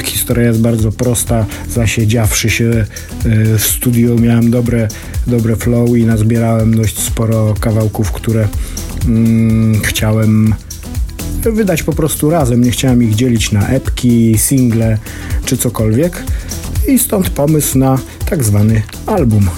[0.04, 1.46] Historia jest bardzo prosta.
[1.70, 4.88] Zasiedziawszy się yy, w studiu miałem dobre,
[5.26, 8.48] dobre flow i nazbierałem dość sporo kawałków, które
[9.06, 10.54] mm, chciałem
[11.42, 12.64] wydać po prostu razem.
[12.64, 14.98] Nie chciałem ich dzielić na epki, single
[15.44, 16.22] czy cokolwiek.
[16.88, 17.98] I stąd pomysł na
[18.30, 19.50] tak zwany album.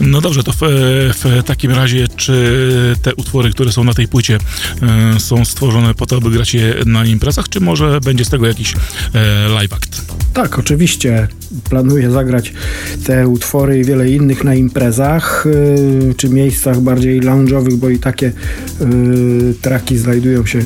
[0.00, 2.62] No dobrze, to w, w, takim razie, czy
[3.02, 4.38] te utwory, które są na tej płycie,
[5.16, 8.46] e, są stworzone po to, aby grać je na imprezach, czy może będzie z tego
[8.46, 8.74] jakiś
[9.14, 10.02] e, live act?
[10.34, 11.28] Tak, oczywiście.
[11.70, 12.52] Planuję zagrać
[13.06, 18.26] te utwory i wiele innych na imprezach, e, czy miejscach bardziej lounge'owych, bo i takie
[18.26, 18.84] e,
[19.62, 20.64] traki znajdują się e,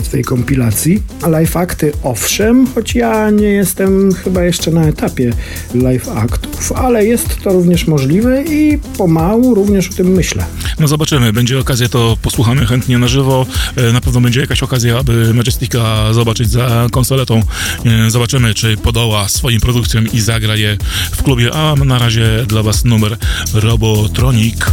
[0.00, 1.02] w tej kompilacji.
[1.26, 5.32] Live akty owszem, choć ja nie jestem chyba jeszcze na etapie
[5.74, 10.44] live aktów, ale jest to również możliwe i pomału również o tym myślę.
[10.80, 13.46] No zobaczymy, będzie okazja, to posłuchamy chętnie na żywo.
[13.76, 17.42] E, na pewno będzie jakaś okazja, aby Majestica zobaczyć za konsoletą.
[17.84, 20.76] E, zobaczymy, czy podoła swoim produkcjom i zagra je
[21.10, 23.16] w klubie, a na razie dla Was numer
[23.54, 24.66] Robotronic.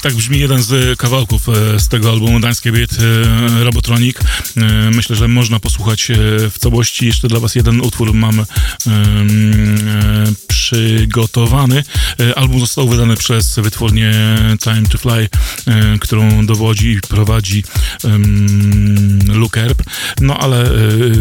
[0.00, 4.16] Tak brzmi jeden z kawałków e, z tego albumu Dańskie Beat e, Robotronic.
[4.92, 6.08] Myślę, że można posłuchać
[6.50, 7.06] w całości.
[7.06, 8.44] Jeszcze dla Was jeden utwór mam
[10.48, 11.84] przygotowany.
[12.36, 14.12] Album został wydany przez wytwórnię
[14.64, 15.28] Time to Fly,
[16.00, 17.64] którą dowodzi i prowadzi
[19.28, 19.82] Luke Erb.
[20.20, 20.70] No ale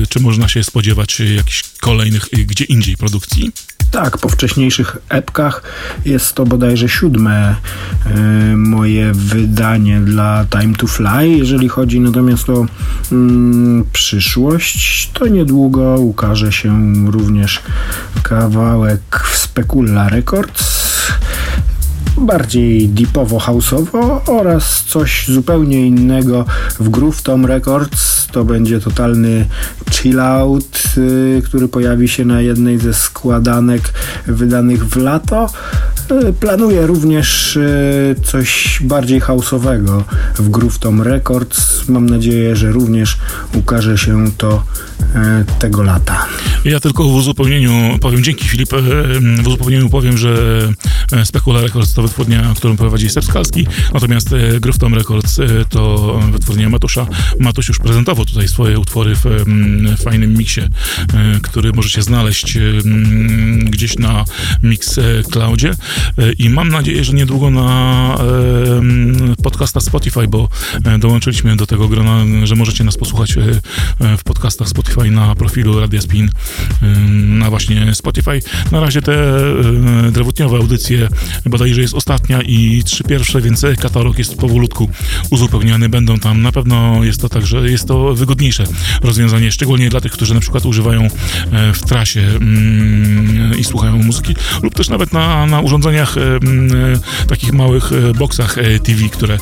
[0.09, 3.51] czy można się spodziewać jakichś kolejnych gdzie indziej produkcji?
[4.03, 5.63] Tak, po wcześniejszych epkach
[6.05, 7.55] jest to bodajże siódme
[8.05, 11.27] y, moje wydanie dla Time to Fly.
[11.27, 12.65] Jeżeli chodzi natomiast o
[13.11, 17.61] mm, przyszłość, to niedługo ukaże się również
[18.23, 20.78] kawałek w Specula Records
[22.19, 26.45] bardziej deepowo-houseowo oraz coś zupełnie innego
[26.79, 28.27] w Groove Tom Records.
[28.31, 29.45] To będzie totalny
[29.91, 33.93] chill out, y, który pojawi się na jednej ze składanek
[34.27, 35.49] wydanych w lato.
[36.29, 40.03] Y, planuję również y, coś bardziej houseowego
[40.35, 41.89] w Groove Tom Records.
[41.89, 43.17] Mam nadzieję, że również
[43.53, 44.63] ukaże się to
[45.59, 46.25] tego lata.
[46.65, 48.69] Ja tylko w uzupełnieniu powiem, dzięki Filip,
[49.43, 50.61] w uzupełnieniu powiem, że
[51.23, 56.19] Specula Records to wytwórnia, którą prowadzi Seb Skalski, natomiast e, Groove Tom Records e, to
[56.31, 57.07] wytwórnia Matusza.
[57.39, 59.23] Matusz już prezentował tutaj swoje utwory w
[60.03, 60.67] fajnym miksie, e,
[61.41, 62.57] który możecie znaleźć
[63.61, 64.25] gdzieś na
[64.63, 64.99] Mix
[65.31, 65.73] Cloudzie
[66.39, 68.17] i mam nadzieję, że niedługo na
[69.43, 70.49] podcasta Spotify, bo
[70.99, 73.35] dołączyliśmy do tego grona, że możecie nas posłuchać
[74.17, 76.29] w podcastach Spotify na profilu Radia Spin
[77.17, 78.41] na właśnie Spotify.
[78.71, 79.41] Na razie te
[80.11, 81.07] drewutniowe audycje
[81.45, 84.89] bodajże jest ostatnia i trzy pierwsze, więc katalog jest powolutku
[85.29, 85.89] uzupełniany.
[85.89, 88.63] Będą tam na pewno jest to tak, że jest to wygodniejsze
[89.01, 91.03] rozwiązanie, szczególnie dla tych, którzy na przykład używają
[91.51, 96.99] e, w trasie mm, i słuchają muzyki, lub też nawet na, na urządzeniach e, mm,
[97.27, 99.37] takich małych e, boxach TV, które,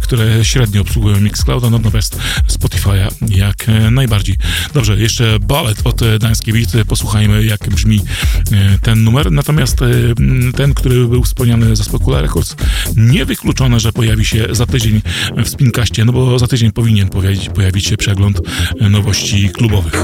[0.00, 4.36] które średnio obsługują Mixclouda, natomiast Spotify'a jak najbardziej.
[4.74, 6.86] Dobrze, jeszcze ballet od Beat.
[6.88, 8.00] Posłuchajmy, jak brzmi
[8.82, 9.32] ten numer.
[9.32, 9.78] Natomiast
[10.56, 12.56] ten, który był wspomniany ze Spokula Records,
[12.96, 15.02] niewykluczone, że pojawi się za tydzień
[15.44, 18.40] w Spinkaście, no bo za tydzień powinien pojawić, pojawić się przegląd
[18.80, 19.94] nowości klubowych.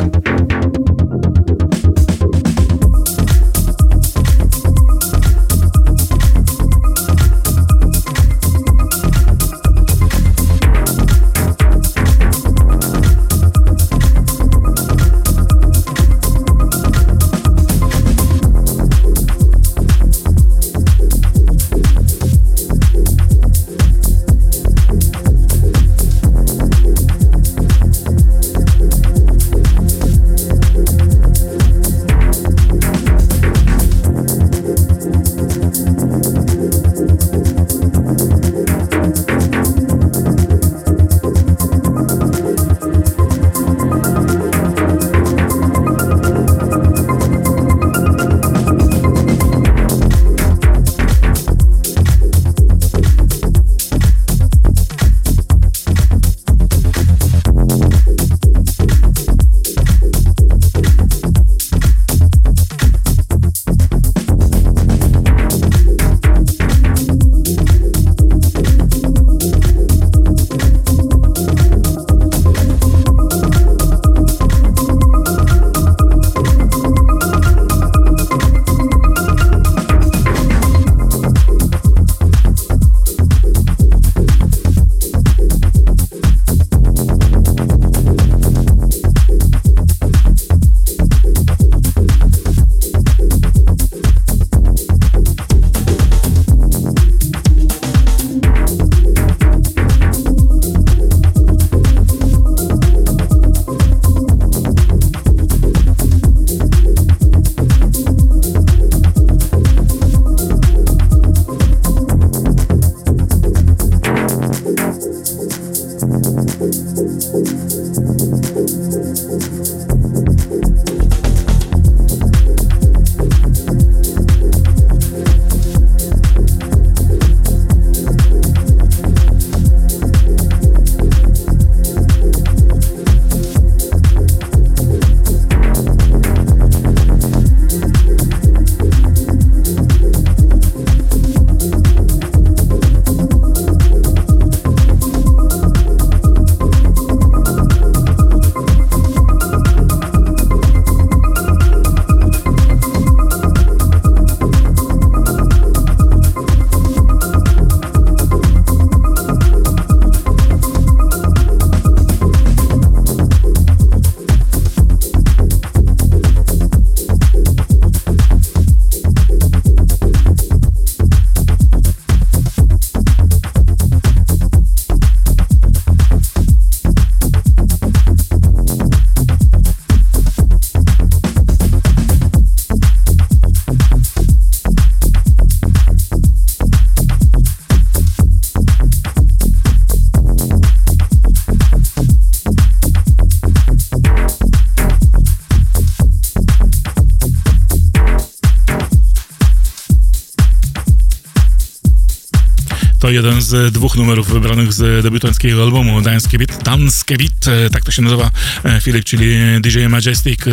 [203.26, 207.92] Jeden z dwóch numerów wybranych z debiutanckiego albumu Danske Beat, Danske Beat, e, tak to
[207.92, 208.30] się nazywa
[208.64, 210.46] e, Filip, czyli DJ Majestic.
[210.46, 210.50] E,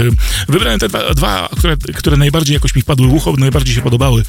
[0.49, 4.23] wybrałem te dwa, dwa które, które najbardziej jakoś mi wpadły w ucho, najbardziej się podobały.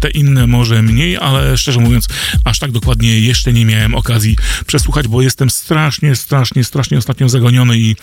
[0.00, 2.08] Te inne może mniej, ale szczerze mówiąc,
[2.44, 4.36] aż tak dokładnie jeszcze nie miałem okazji
[4.66, 7.96] przesłuchać, bo jestem strasznie, strasznie, strasznie ostatnio zagoniony i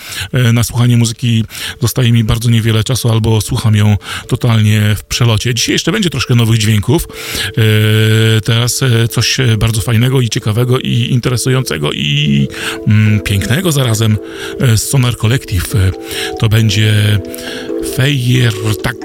[0.54, 1.44] na słuchanie muzyki
[1.82, 5.54] zostaje mi bardzo niewiele czasu, albo słucham ją totalnie w przelocie.
[5.54, 7.08] Dzisiaj jeszcze będzie troszkę nowych dźwięków.
[8.46, 12.48] Teraz coś bardzo fajnego i ciekawego i interesującego i
[12.88, 14.18] mm, pięknego zarazem
[14.76, 15.92] z Sonar Collective.
[16.40, 17.20] To będzie
[17.96, 18.54] Fejer
[18.84, 18.96] Tak.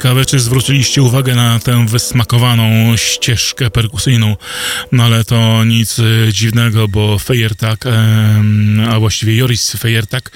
[0.00, 4.36] Ciekawe, czy zwróciliście uwagę na tę wysmakowaną ścieżkę perkusyjną,
[4.92, 7.84] no ale to nic e, dziwnego, bo Fejertak,
[8.90, 10.30] a właściwie Joris Fejertak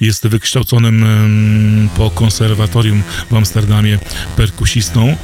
[0.00, 1.04] jest wykształconym
[1.96, 3.98] po konserwatorium w Amsterdamie
[4.36, 5.16] perkusistą,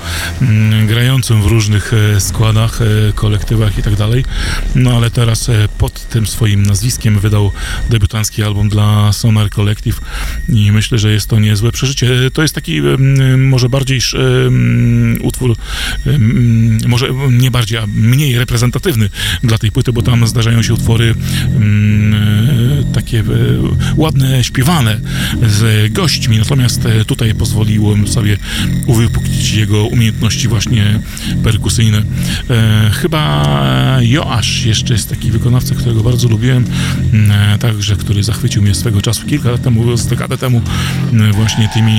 [0.43, 3.95] mm, grającym w różnych e, składach, e, kolektywach i tak
[4.75, 7.53] no ale teraz pod tym swoim nazwiskiem wydał
[7.91, 10.01] debiutancki album dla Sonar Collective
[10.49, 12.09] i myślę, że jest to niezłe przeżycie.
[12.33, 12.81] To jest taki
[13.37, 15.57] może bardziej um, utwór,
[16.87, 19.11] może nie bardziej, a mniej reprezentatywny
[19.43, 21.15] dla tej płyty, bo tam zdarzają się utwory
[22.95, 23.25] takie e,
[23.97, 25.01] ładne, śpiewane
[25.47, 28.37] z gośćmi, natomiast e, tutaj pozwoliłem sobie
[28.87, 31.01] uwypuklić jego umiejętności właśnie
[31.45, 32.03] perkusyjne.
[32.51, 33.47] E, chyba
[34.01, 36.65] Joasz jeszcze jest taki wykonawca, którego bardzo lubiłem,
[37.31, 40.63] e, także, który zachwycił mnie swego czasu kilka lat temu, z dekadę temu
[41.33, 41.93] właśnie tymi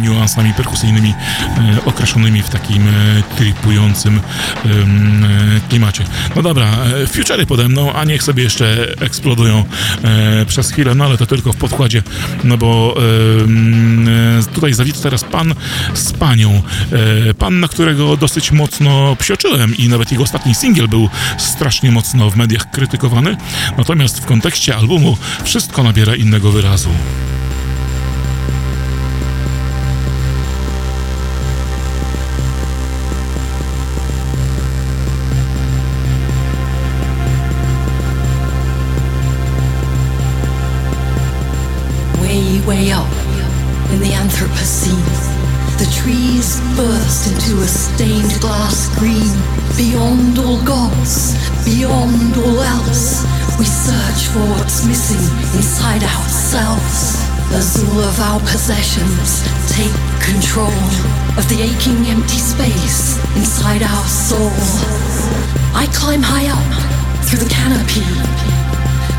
[0.00, 1.14] niuansami perkusyjnymi
[1.56, 2.92] E, określonymi w takim e,
[3.36, 4.20] tripującym
[5.68, 6.04] klimacie.
[6.36, 6.66] No dobra,
[7.02, 9.64] e, futury pode mną, a niech sobie jeszcze eksplodują
[10.46, 12.02] przez chwilę, no ale to tylko w podkładzie,
[12.44, 12.96] no bo
[14.54, 15.54] tutaj zawita teraz pan
[15.94, 16.62] z panią.
[17.38, 21.08] Pan, na którego dosyć mocno psioczyłem i nawet jego ostatni singiel był
[21.38, 23.36] strasznie mocno w mediach krytykowany,
[23.78, 26.90] natomiast w kontekście albumu wszystko nabiera innego wyrazu.
[58.16, 59.44] of our possessions.
[59.68, 59.92] Take
[60.24, 60.72] control
[61.36, 64.52] of the aching empty space inside our soul.
[65.76, 66.64] I climb high up
[67.26, 68.06] through the canopy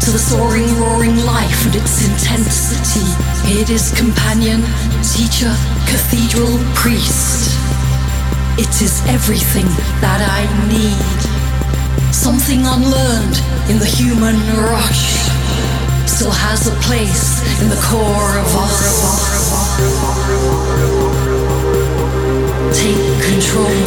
[0.01, 3.05] to the soaring, roaring life and its intensity.
[3.59, 4.61] It is companion,
[5.03, 5.53] teacher,
[5.85, 7.53] cathedral, priest.
[8.57, 9.67] It is everything
[10.01, 10.41] that I
[10.73, 12.13] need.
[12.13, 13.37] Something unlearned
[13.69, 15.27] in the human rush
[16.17, 18.77] still has a place in the core of us.
[22.73, 23.77] Take control.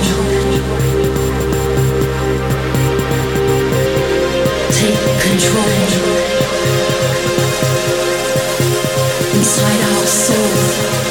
[4.78, 5.74] Take control.
[9.34, 11.09] Inside our soul.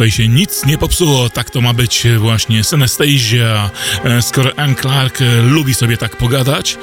[0.00, 3.70] Tutaj się nic nie popsuło, tak to ma być właśnie Synesthesia.
[4.04, 6.78] E, skoro Anne Clark e, lubi sobie tak pogadać,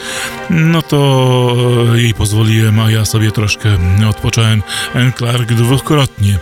[0.49, 1.55] no to
[1.95, 3.77] e, jej pozwoliłem, a ja sobie troszkę
[4.09, 4.63] odpocząłem.
[4.93, 6.39] Anne Clark dwukrotnie.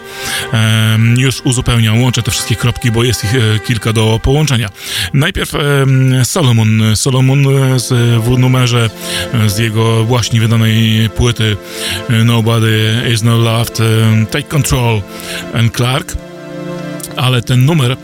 [1.17, 3.33] Już uzupełniam, łączę te wszystkie kropki, bo jest ich
[3.67, 4.69] kilka do połączenia.
[5.13, 5.51] Najpierw
[6.23, 6.95] Solomon.
[6.95, 7.43] Solomon
[8.19, 8.89] w numerze
[9.47, 11.57] z jego właśnie wydanej płyty
[12.25, 13.77] Nobody is No Loved
[14.31, 15.01] Take Control
[15.53, 16.34] Anne Clark
[17.17, 17.95] ale ten numer e,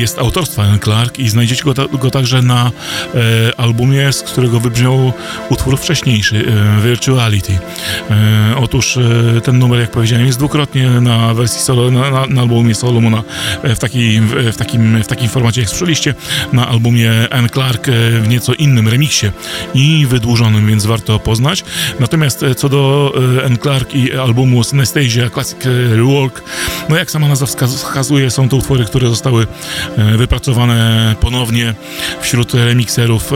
[0.00, 2.70] jest autorstwa Anne Clark i znajdziecie go, go także na
[3.14, 5.12] e, albumie, z którego wybrzmiał
[5.48, 6.44] utwór wcześniejszy,
[6.78, 7.58] e, Virtuality.
[8.10, 12.40] E, otóż e, ten numer, jak powiedziałem, jest dwukrotnie na wersji solo, na, na, na
[12.40, 13.22] albumie Solomona
[13.64, 16.14] w, taki, w, w, takim, w takim formacie, jak słyszeliście,
[16.52, 19.26] na albumie Anne Clark e, w nieco innym remiksie
[19.74, 21.64] i wydłużonym, więc warto poznać.
[22.00, 23.12] Natomiast co do
[23.46, 25.58] Anne Clark i albumu Synesthesia Classic
[25.96, 26.42] Rework,
[26.88, 29.46] no jak sama nazwa wskazuje, są to utwory, które zostały
[29.96, 31.74] e, wypracowane ponownie
[32.20, 33.32] wśród remikserów.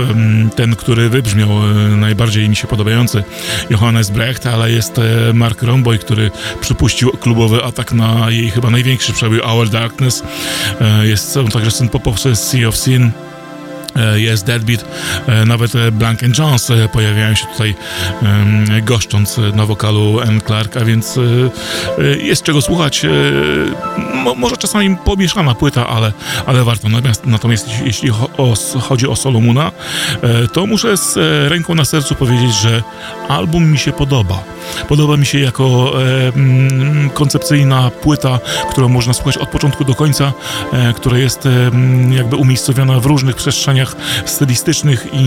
[0.56, 3.24] Ten, który wybrzmiał e, najbardziej mi się podobający,
[3.70, 6.30] Johannes Brecht, ale jest e, Mark Romboy, który
[6.60, 10.22] przypuścił klubowy atak na jej chyba największy przebój Our Darkness.
[11.02, 13.10] Jest, także syn popowcy Sea of Sin,
[14.14, 14.84] jest Deadbeat,
[15.26, 17.74] e, nawet e, Blank and Jones pojawiają się tutaj
[18.82, 21.18] goszcząc na wokalu Anne Clark, a więc
[22.18, 23.06] jest czego słuchać.
[24.36, 26.12] Może czasami pomieszana płyta, ale,
[26.46, 26.88] ale warto.
[26.88, 28.10] Natomiast, natomiast jeśli
[28.80, 29.72] chodzi o Solomuna,
[30.52, 31.16] to muszę z
[31.50, 32.82] ręką na sercu powiedzieć, że
[33.28, 34.42] album mi się podoba.
[34.88, 35.92] Podoba mi się jako
[37.14, 38.38] koncepcyjna płyta,
[38.70, 40.32] którą można słuchać od początku do końca,
[40.96, 41.48] która jest
[42.10, 43.85] jakby umiejscowiona w różnych przestrzeniach
[44.24, 45.24] stylistycznych i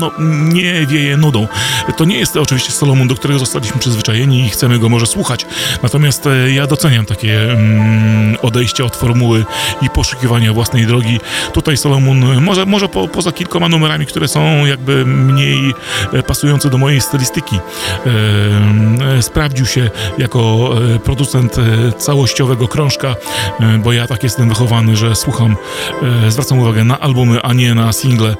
[0.00, 0.10] no,
[0.52, 1.48] nie wieje nudą.
[1.96, 5.46] To nie jest oczywiście Solomon, do którego zostaliśmy przyzwyczajeni i chcemy go może słuchać,
[5.82, 9.44] natomiast e, ja doceniam takie mm, odejście od formuły
[9.82, 11.20] i poszukiwania własnej drogi.
[11.52, 15.74] Tutaj Solomon, może, może po, poza kilkoma numerami, które są jakby mniej
[16.12, 21.56] e, pasujące do mojej stylistyki, e, e, sprawdził się jako e, producent
[21.98, 23.14] całościowego krążka,
[23.60, 25.56] e, bo ja tak jestem wychowany, że słucham,
[26.28, 28.36] zwracam uwagę na albumy, a nie na single.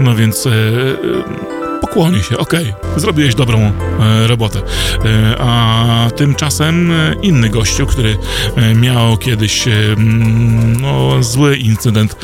[0.00, 3.72] No więc e, e, pokłonię się, okej, okay, zrobiłeś dobrą e,
[4.26, 4.58] robotę.
[5.04, 8.16] E, a tymczasem e, inny gościu, który
[8.56, 9.64] e, miał kiedyś
[10.80, 12.16] no, zły incydent,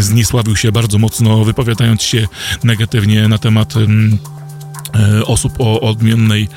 [0.00, 2.28] zniesławił się bardzo mocno, wypowiadając się
[2.64, 4.37] negatywnie na temat E,
[4.98, 6.48] E, osób o odmiennej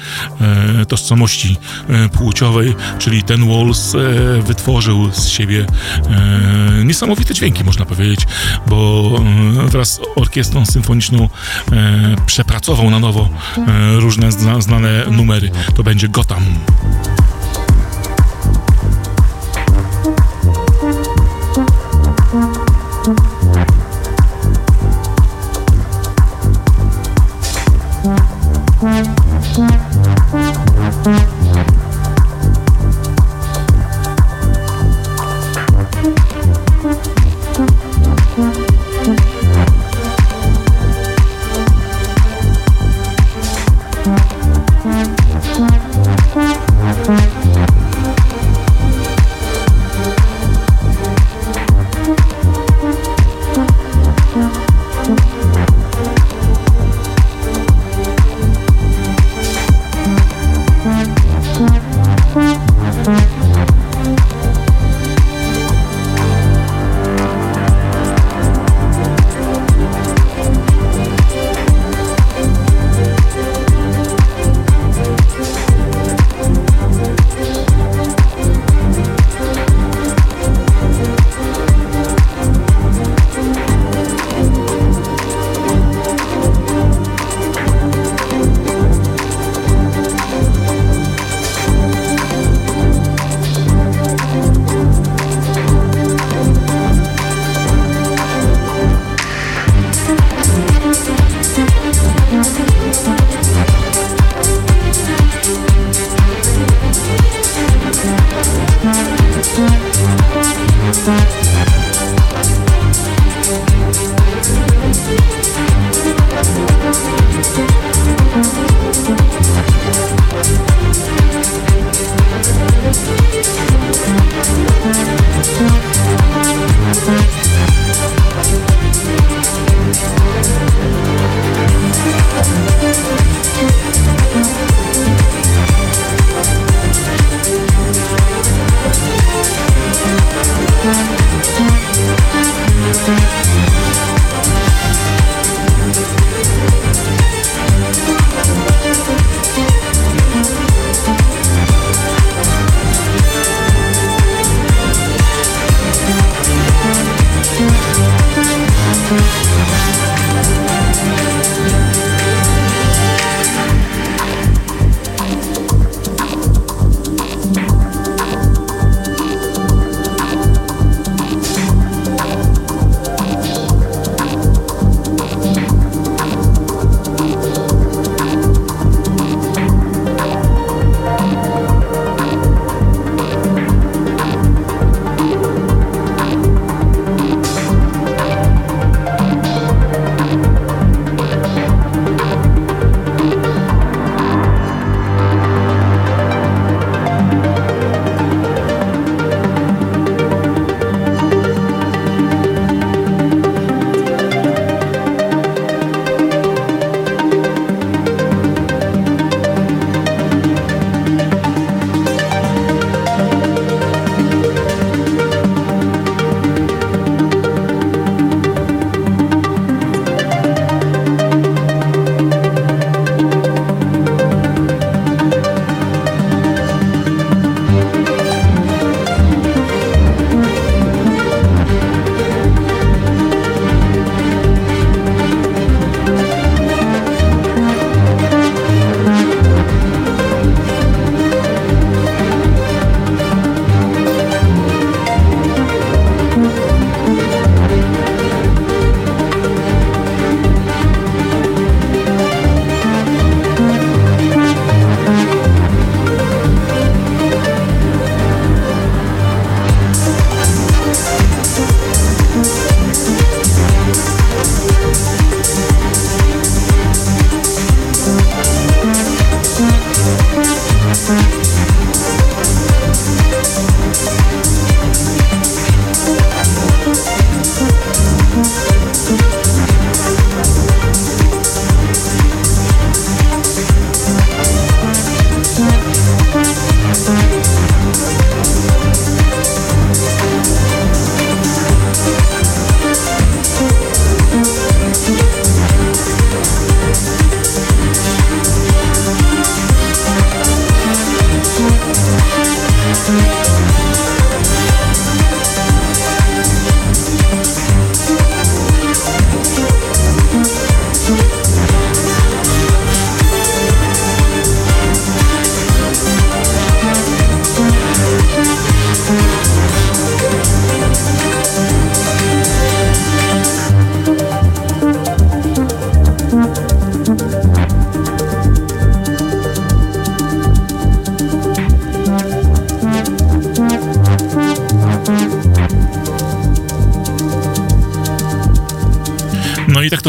[0.41, 1.57] e, tożsamości
[1.89, 3.95] e, płciowej, czyli ten Walls
[4.41, 5.65] wytworzył z siebie
[6.84, 8.27] niesamowite dźwięki, można powiedzieć,
[8.68, 9.09] bo
[9.65, 11.30] wraz z orkiestrą symfoniczną
[12.26, 13.30] przepracował na nowo
[13.95, 15.51] różne znane numery.
[15.76, 16.43] To będzie Gotham.
[23.03, 23.40] thank
[31.03, 31.40] Thank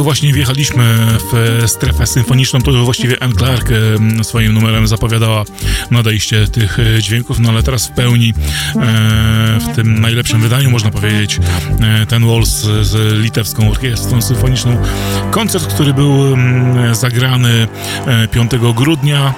[0.03, 0.97] to właśnie wjechaliśmy
[1.33, 2.61] w strefę symfoniczną.
[2.61, 3.69] To właściwie Anne Clark
[4.23, 5.45] swoim numerem zapowiadała
[5.91, 10.91] nadejście tych e, dźwięków, no ale teraz w pełni e, w tym najlepszym wydaniu, można
[10.91, 11.41] powiedzieć,
[11.81, 14.83] e, ten Waltz z litewską orkiestrą symfoniczną.
[15.31, 16.37] Koncert, który był
[16.93, 17.69] zagrany
[18.31, 19.35] 5 grudnia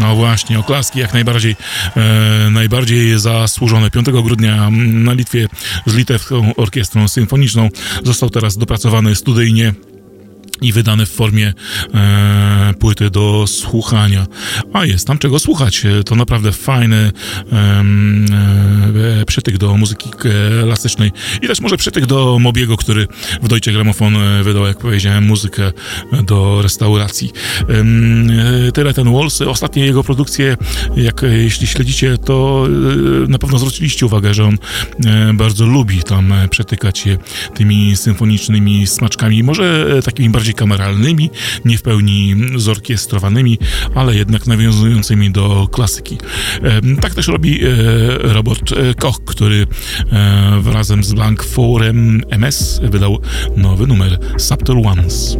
[0.00, 1.56] no właśnie, oklaski jak najbardziej,
[1.96, 3.90] e, najbardziej zasłużone.
[3.90, 5.48] 5 grudnia na Litwie
[5.86, 7.68] z Litewską Orkiestrą Symfoniczną
[8.04, 9.74] został teraz dopracowany studyjnie
[10.62, 11.52] i wydane w formie
[11.94, 14.26] e, płyty do słuchania.
[14.78, 15.82] A jest tam czego słuchać.
[16.06, 16.96] To naprawdę fajny
[17.52, 17.56] e,
[19.20, 20.10] e, przytyk do muzyki
[20.62, 23.06] klasycznej i też może przytyk do Mobiego, który
[23.42, 25.72] w Deutsche Gramofon e, wydał, jak powiedziałem, muzykę
[26.22, 27.32] do restauracji.
[28.68, 29.42] E, tyle ten Walls.
[29.42, 30.56] Ostatnie jego produkcje,
[30.96, 34.58] jak jeśli śledzicie, to e, na pewno zwróciliście uwagę, że on
[35.34, 37.18] bardzo lubi tam przetykać je
[37.54, 41.30] tymi symfonicznymi smaczkami, może takimi bardziej kameralnymi,
[41.64, 43.58] nie w pełni zorkiestrowanymi,
[43.94, 44.67] ale jednak nawiązującymi
[45.30, 46.18] do klasyki.
[47.00, 47.68] Tak też robi e,
[48.18, 49.66] Robert e, Koch, który
[50.12, 53.18] e, razem z Blank Forem MS wydał
[53.56, 55.36] nowy numer Subtle Ones.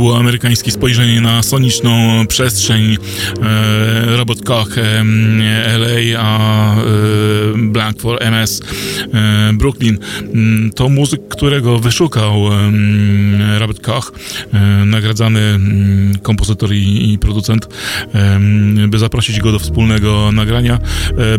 [0.00, 2.96] Było amerykańskie spojrzenie na soniczną przestrzeń.
[3.42, 5.04] E, Robert Koch, e,
[5.78, 6.82] LA, a e,
[7.56, 8.62] Blank for MS,
[9.52, 9.98] Brooklyn.
[10.34, 12.44] Mm, to muzyk, którego wyszukał
[13.58, 14.12] Robert Koch,
[14.86, 17.68] nagradzany mm, kompozytor i, producent,
[18.88, 20.78] by zaprosić go do wspólnego nagrania.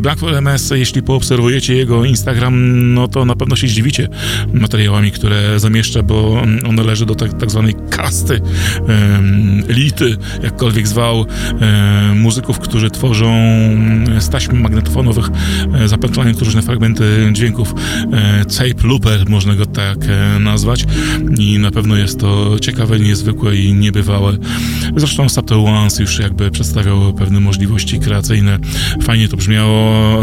[0.05, 2.53] E, for MS, jeśli poobserwujecie jego Instagram,
[2.93, 4.07] no to na pewno się zdziwicie
[4.53, 8.41] materiałami, które zamieszcza, bo on należy do tak, tak zwanej kasty,
[9.69, 11.25] elity, jakkolwiek zwał,
[12.15, 13.33] muzyków, którzy tworzą
[14.19, 15.25] z taśm magnetofonowych
[15.85, 17.73] zapętlając różne fragmenty dźwięków.
[18.57, 19.97] Tape looper, można go tak
[20.39, 20.85] nazwać
[21.37, 24.37] i na pewno jest to ciekawe, niezwykłe i niebywałe.
[24.95, 28.59] Zresztą Subtle Ones już jakby przedstawiał pewne możliwości kreacyjne.
[29.03, 30.17] Fajnie to brzmiało.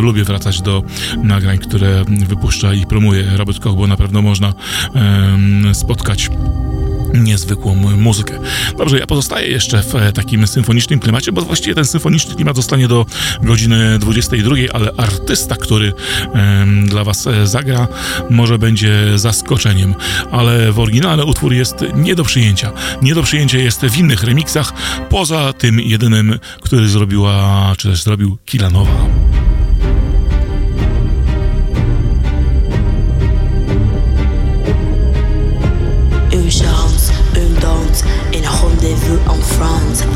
[0.00, 0.82] Lubię wracać do
[1.22, 4.54] nagrań, które wypuszcza i promuje Robert Koch, bo na pewno można
[5.72, 6.30] spotkać
[7.14, 8.38] niezwykłą muzykę.
[8.78, 12.88] Dobrze, ja pozostaję jeszcze w e, takim symfonicznym klimacie, bo właściwie ten symfoniczny klimat zostanie
[12.88, 13.06] do
[13.42, 15.92] godziny 22, ale artysta, który
[16.84, 17.88] dla Was e, zagra,
[18.30, 19.94] może będzie zaskoczeniem,
[20.30, 22.72] ale w oryginale utwór jest nie do przyjęcia.
[23.02, 24.72] Nie do przyjęcia jest w innych remixach,
[25.10, 29.37] poza tym jedynym, który zrobiła, czy też zrobił Kilanowa.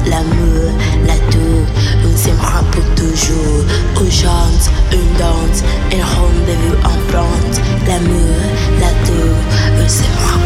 [0.06, 0.70] L'amour,
[1.06, 1.62] la tour,
[2.04, 3.64] on s'aimera pour toujours.
[4.00, 8.36] Urgence, une danse, un rendez-vous en France, l'amour,
[8.80, 9.36] la tour,
[9.82, 10.41] on s'aimera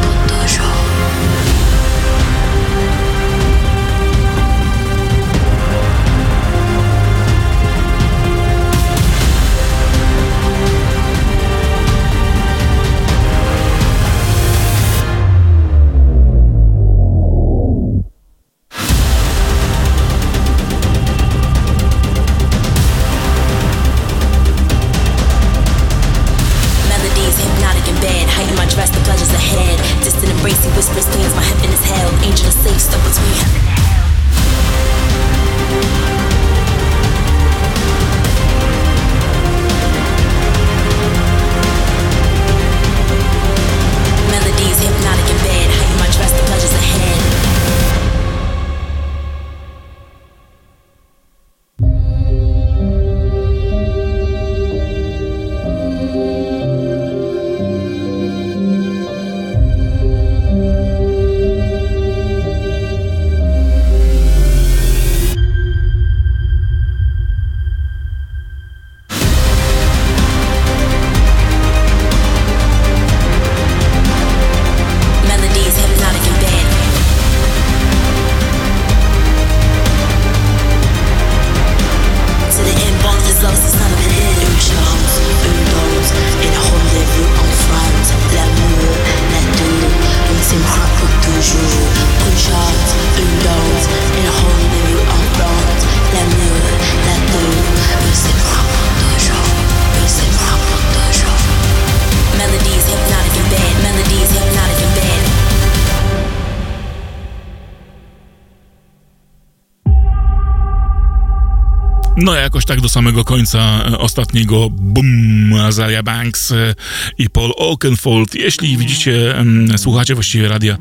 [112.56, 116.74] jakoś tak do samego końca e, ostatniego boom Azaria Banks e,
[117.18, 118.34] i Paul Oakenfold.
[118.34, 119.34] Jeśli widzicie,
[119.76, 120.78] słuchacie właściwie radia e,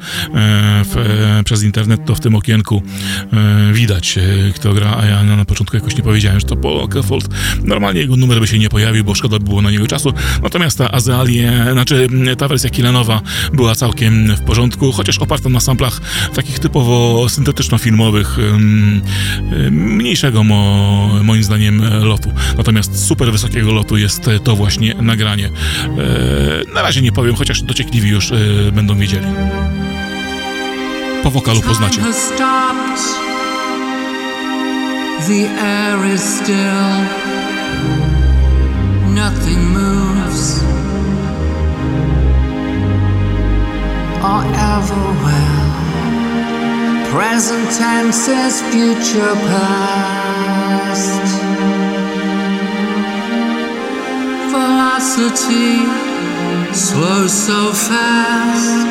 [0.85, 2.83] w, przez internet, to w tym okienku
[3.73, 4.19] widać
[4.55, 7.27] kto gra, a ja na początku jakoś nie powiedziałem, że to Paul Oakenfold.
[7.63, 10.13] Normalnie jego numer by się nie pojawił, bo szkoda by było na niego czasu.
[10.43, 13.21] Natomiast ta Azalie, znaczy ta wersja Kilanowa
[13.53, 16.01] była całkiem w porządku, chociaż oparta na samplach
[16.35, 18.37] takich typowo syntetyczno-filmowych,
[19.71, 22.31] mniejszego mo moim zdaniem e, lotu.
[22.57, 25.45] Natomiast super wysokiego lotu jest e, to właśnie nagranie.
[25.47, 28.33] E, na razie nie powiem, chociaż dociekliwi już
[28.71, 29.27] będą wiedzieli.
[31.23, 32.01] Po wokalu poznacie.
[35.27, 36.85] The air is still,
[39.15, 40.63] nothing moves
[44.21, 44.43] or
[44.75, 45.65] ever will.
[47.11, 51.44] Present tense is future past.
[54.55, 55.83] Velocity
[56.73, 58.87] slows so fast.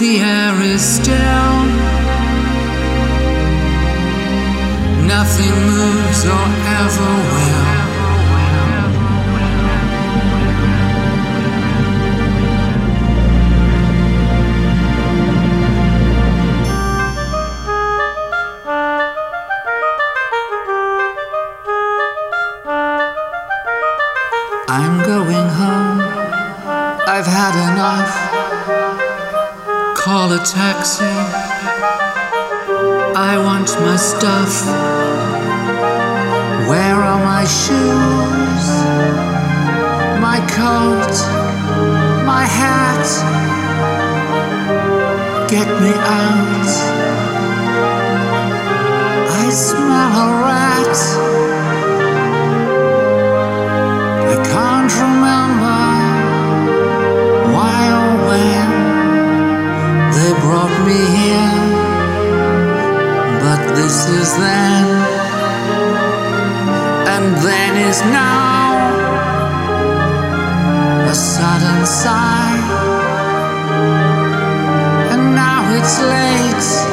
[0.00, 1.56] The air is still.
[5.06, 6.46] Nothing moves or
[6.80, 7.71] ever will.
[27.14, 28.12] I've had enough.
[29.98, 31.04] Call a taxi.
[33.14, 34.64] I want my stuff.
[36.70, 38.66] Where are my shoes?
[40.22, 41.14] My coat?
[42.24, 43.06] My hat?
[45.50, 46.68] Get me out.
[49.28, 51.31] I smell a rat.
[60.84, 61.58] Me here,
[63.44, 64.86] but this is then,
[67.14, 68.52] and then is now.
[71.10, 72.58] A sudden sigh,
[75.12, 76.91] and now it's late.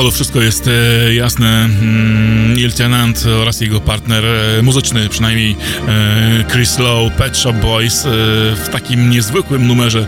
[0.00, 1.64] Wokalu wszystko jest e, jasne.
[1.64, 5.56] Mm, Neil Tennant oraz jego partner e, muzyczny, przynajmniej
[5.88, 8.08] e, Chris Lowe, Pet Shop Boys e,
[8.56, 10.06] w takim niezwykłym numerze.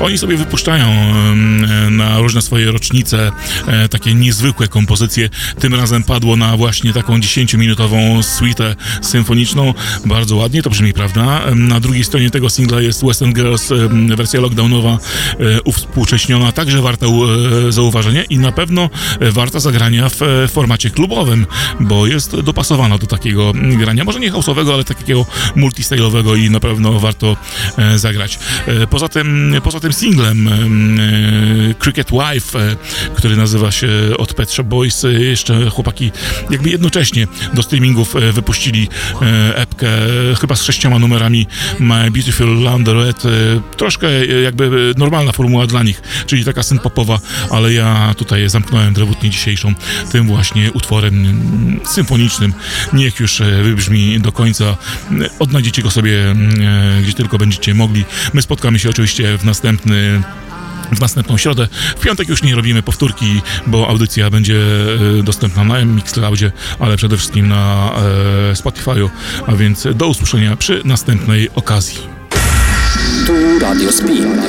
[0.00, 3.32] Oni sobie wypuszczają e, na różne swoje rocznice
[3.66, 5.28] e, takie niezwykłe kompozycje.
[5.58, 9.74] Tym razem padło na właśnie taką 10-minutową suite symfoniczną.
[10.04, 11.42] Bardzo ładnie to brzmi, prawda?
[11.54, 13.72] Na drugiej stronie tego singla jest West End Girls,
[14.16, 14.98] wersja lockdownowa,
[15.64, 17.06] uwspółcześniona, także warta
[17.68, 18.90] zauważenia i na pewno
[19.32, 21.46] warta zagrania w e, formacie klubowym,
[21.80, 25.26] bo jest dopasowana do takiego grania, może nie house'owego, ale takiego
[25.56, 27.36] multistylowego i na pewno warto
[27.78, 28.38] e, zagrać.
[28.66, 30.50] E, Poza tym, poza tym singlem
[31.78, 32.76] Cricket Wife,
[33.14, 33.88] który nazywa się
[34.18, 36.12] od Pet Shop Boys, jeszcze chłopaki
[36.50, 38.88] jakby jednocześnie do streamingów wypuścili
[39.54, 39.88] epkę
[40.40, 41.46] chyba z sześcioma numerami
[41.80, 43.28] My Beautiful Laundrette,
[43.76, 47.18] troszkę jakby normalna formuła dla nich, czyli taka synpopowa,
[47.50, 49.74] ale ja tutaj zamknąłem drewutnię dzisiejszą
[50.12, 52.52] tym właśnie utworem symfonicznym.
[52.92, 54.76] Niech już e, wybrzmi do końca.
[55.38, 56.50] Odnajdziecie go sobie mm,
[56.98, 58.04] e, gdzie tylko będziecie mogli.
[58.32, 60.22] My spotkamy się oczywiście w następny
[60.92, 61.68] w następną środę.
[61.96, 64.56] W piątek już nie robimy powtórki, bo audycja będzie
[65.18, 67.92] e, dostępna na Mixcloudzie, ale przede wszystkim na
[68.54, 69.08] Spotify'u,
[69.46, 71.98] a więc do usłyszenia przy następnej okazji.
[73.26, 74.40] Tu Radio Spin.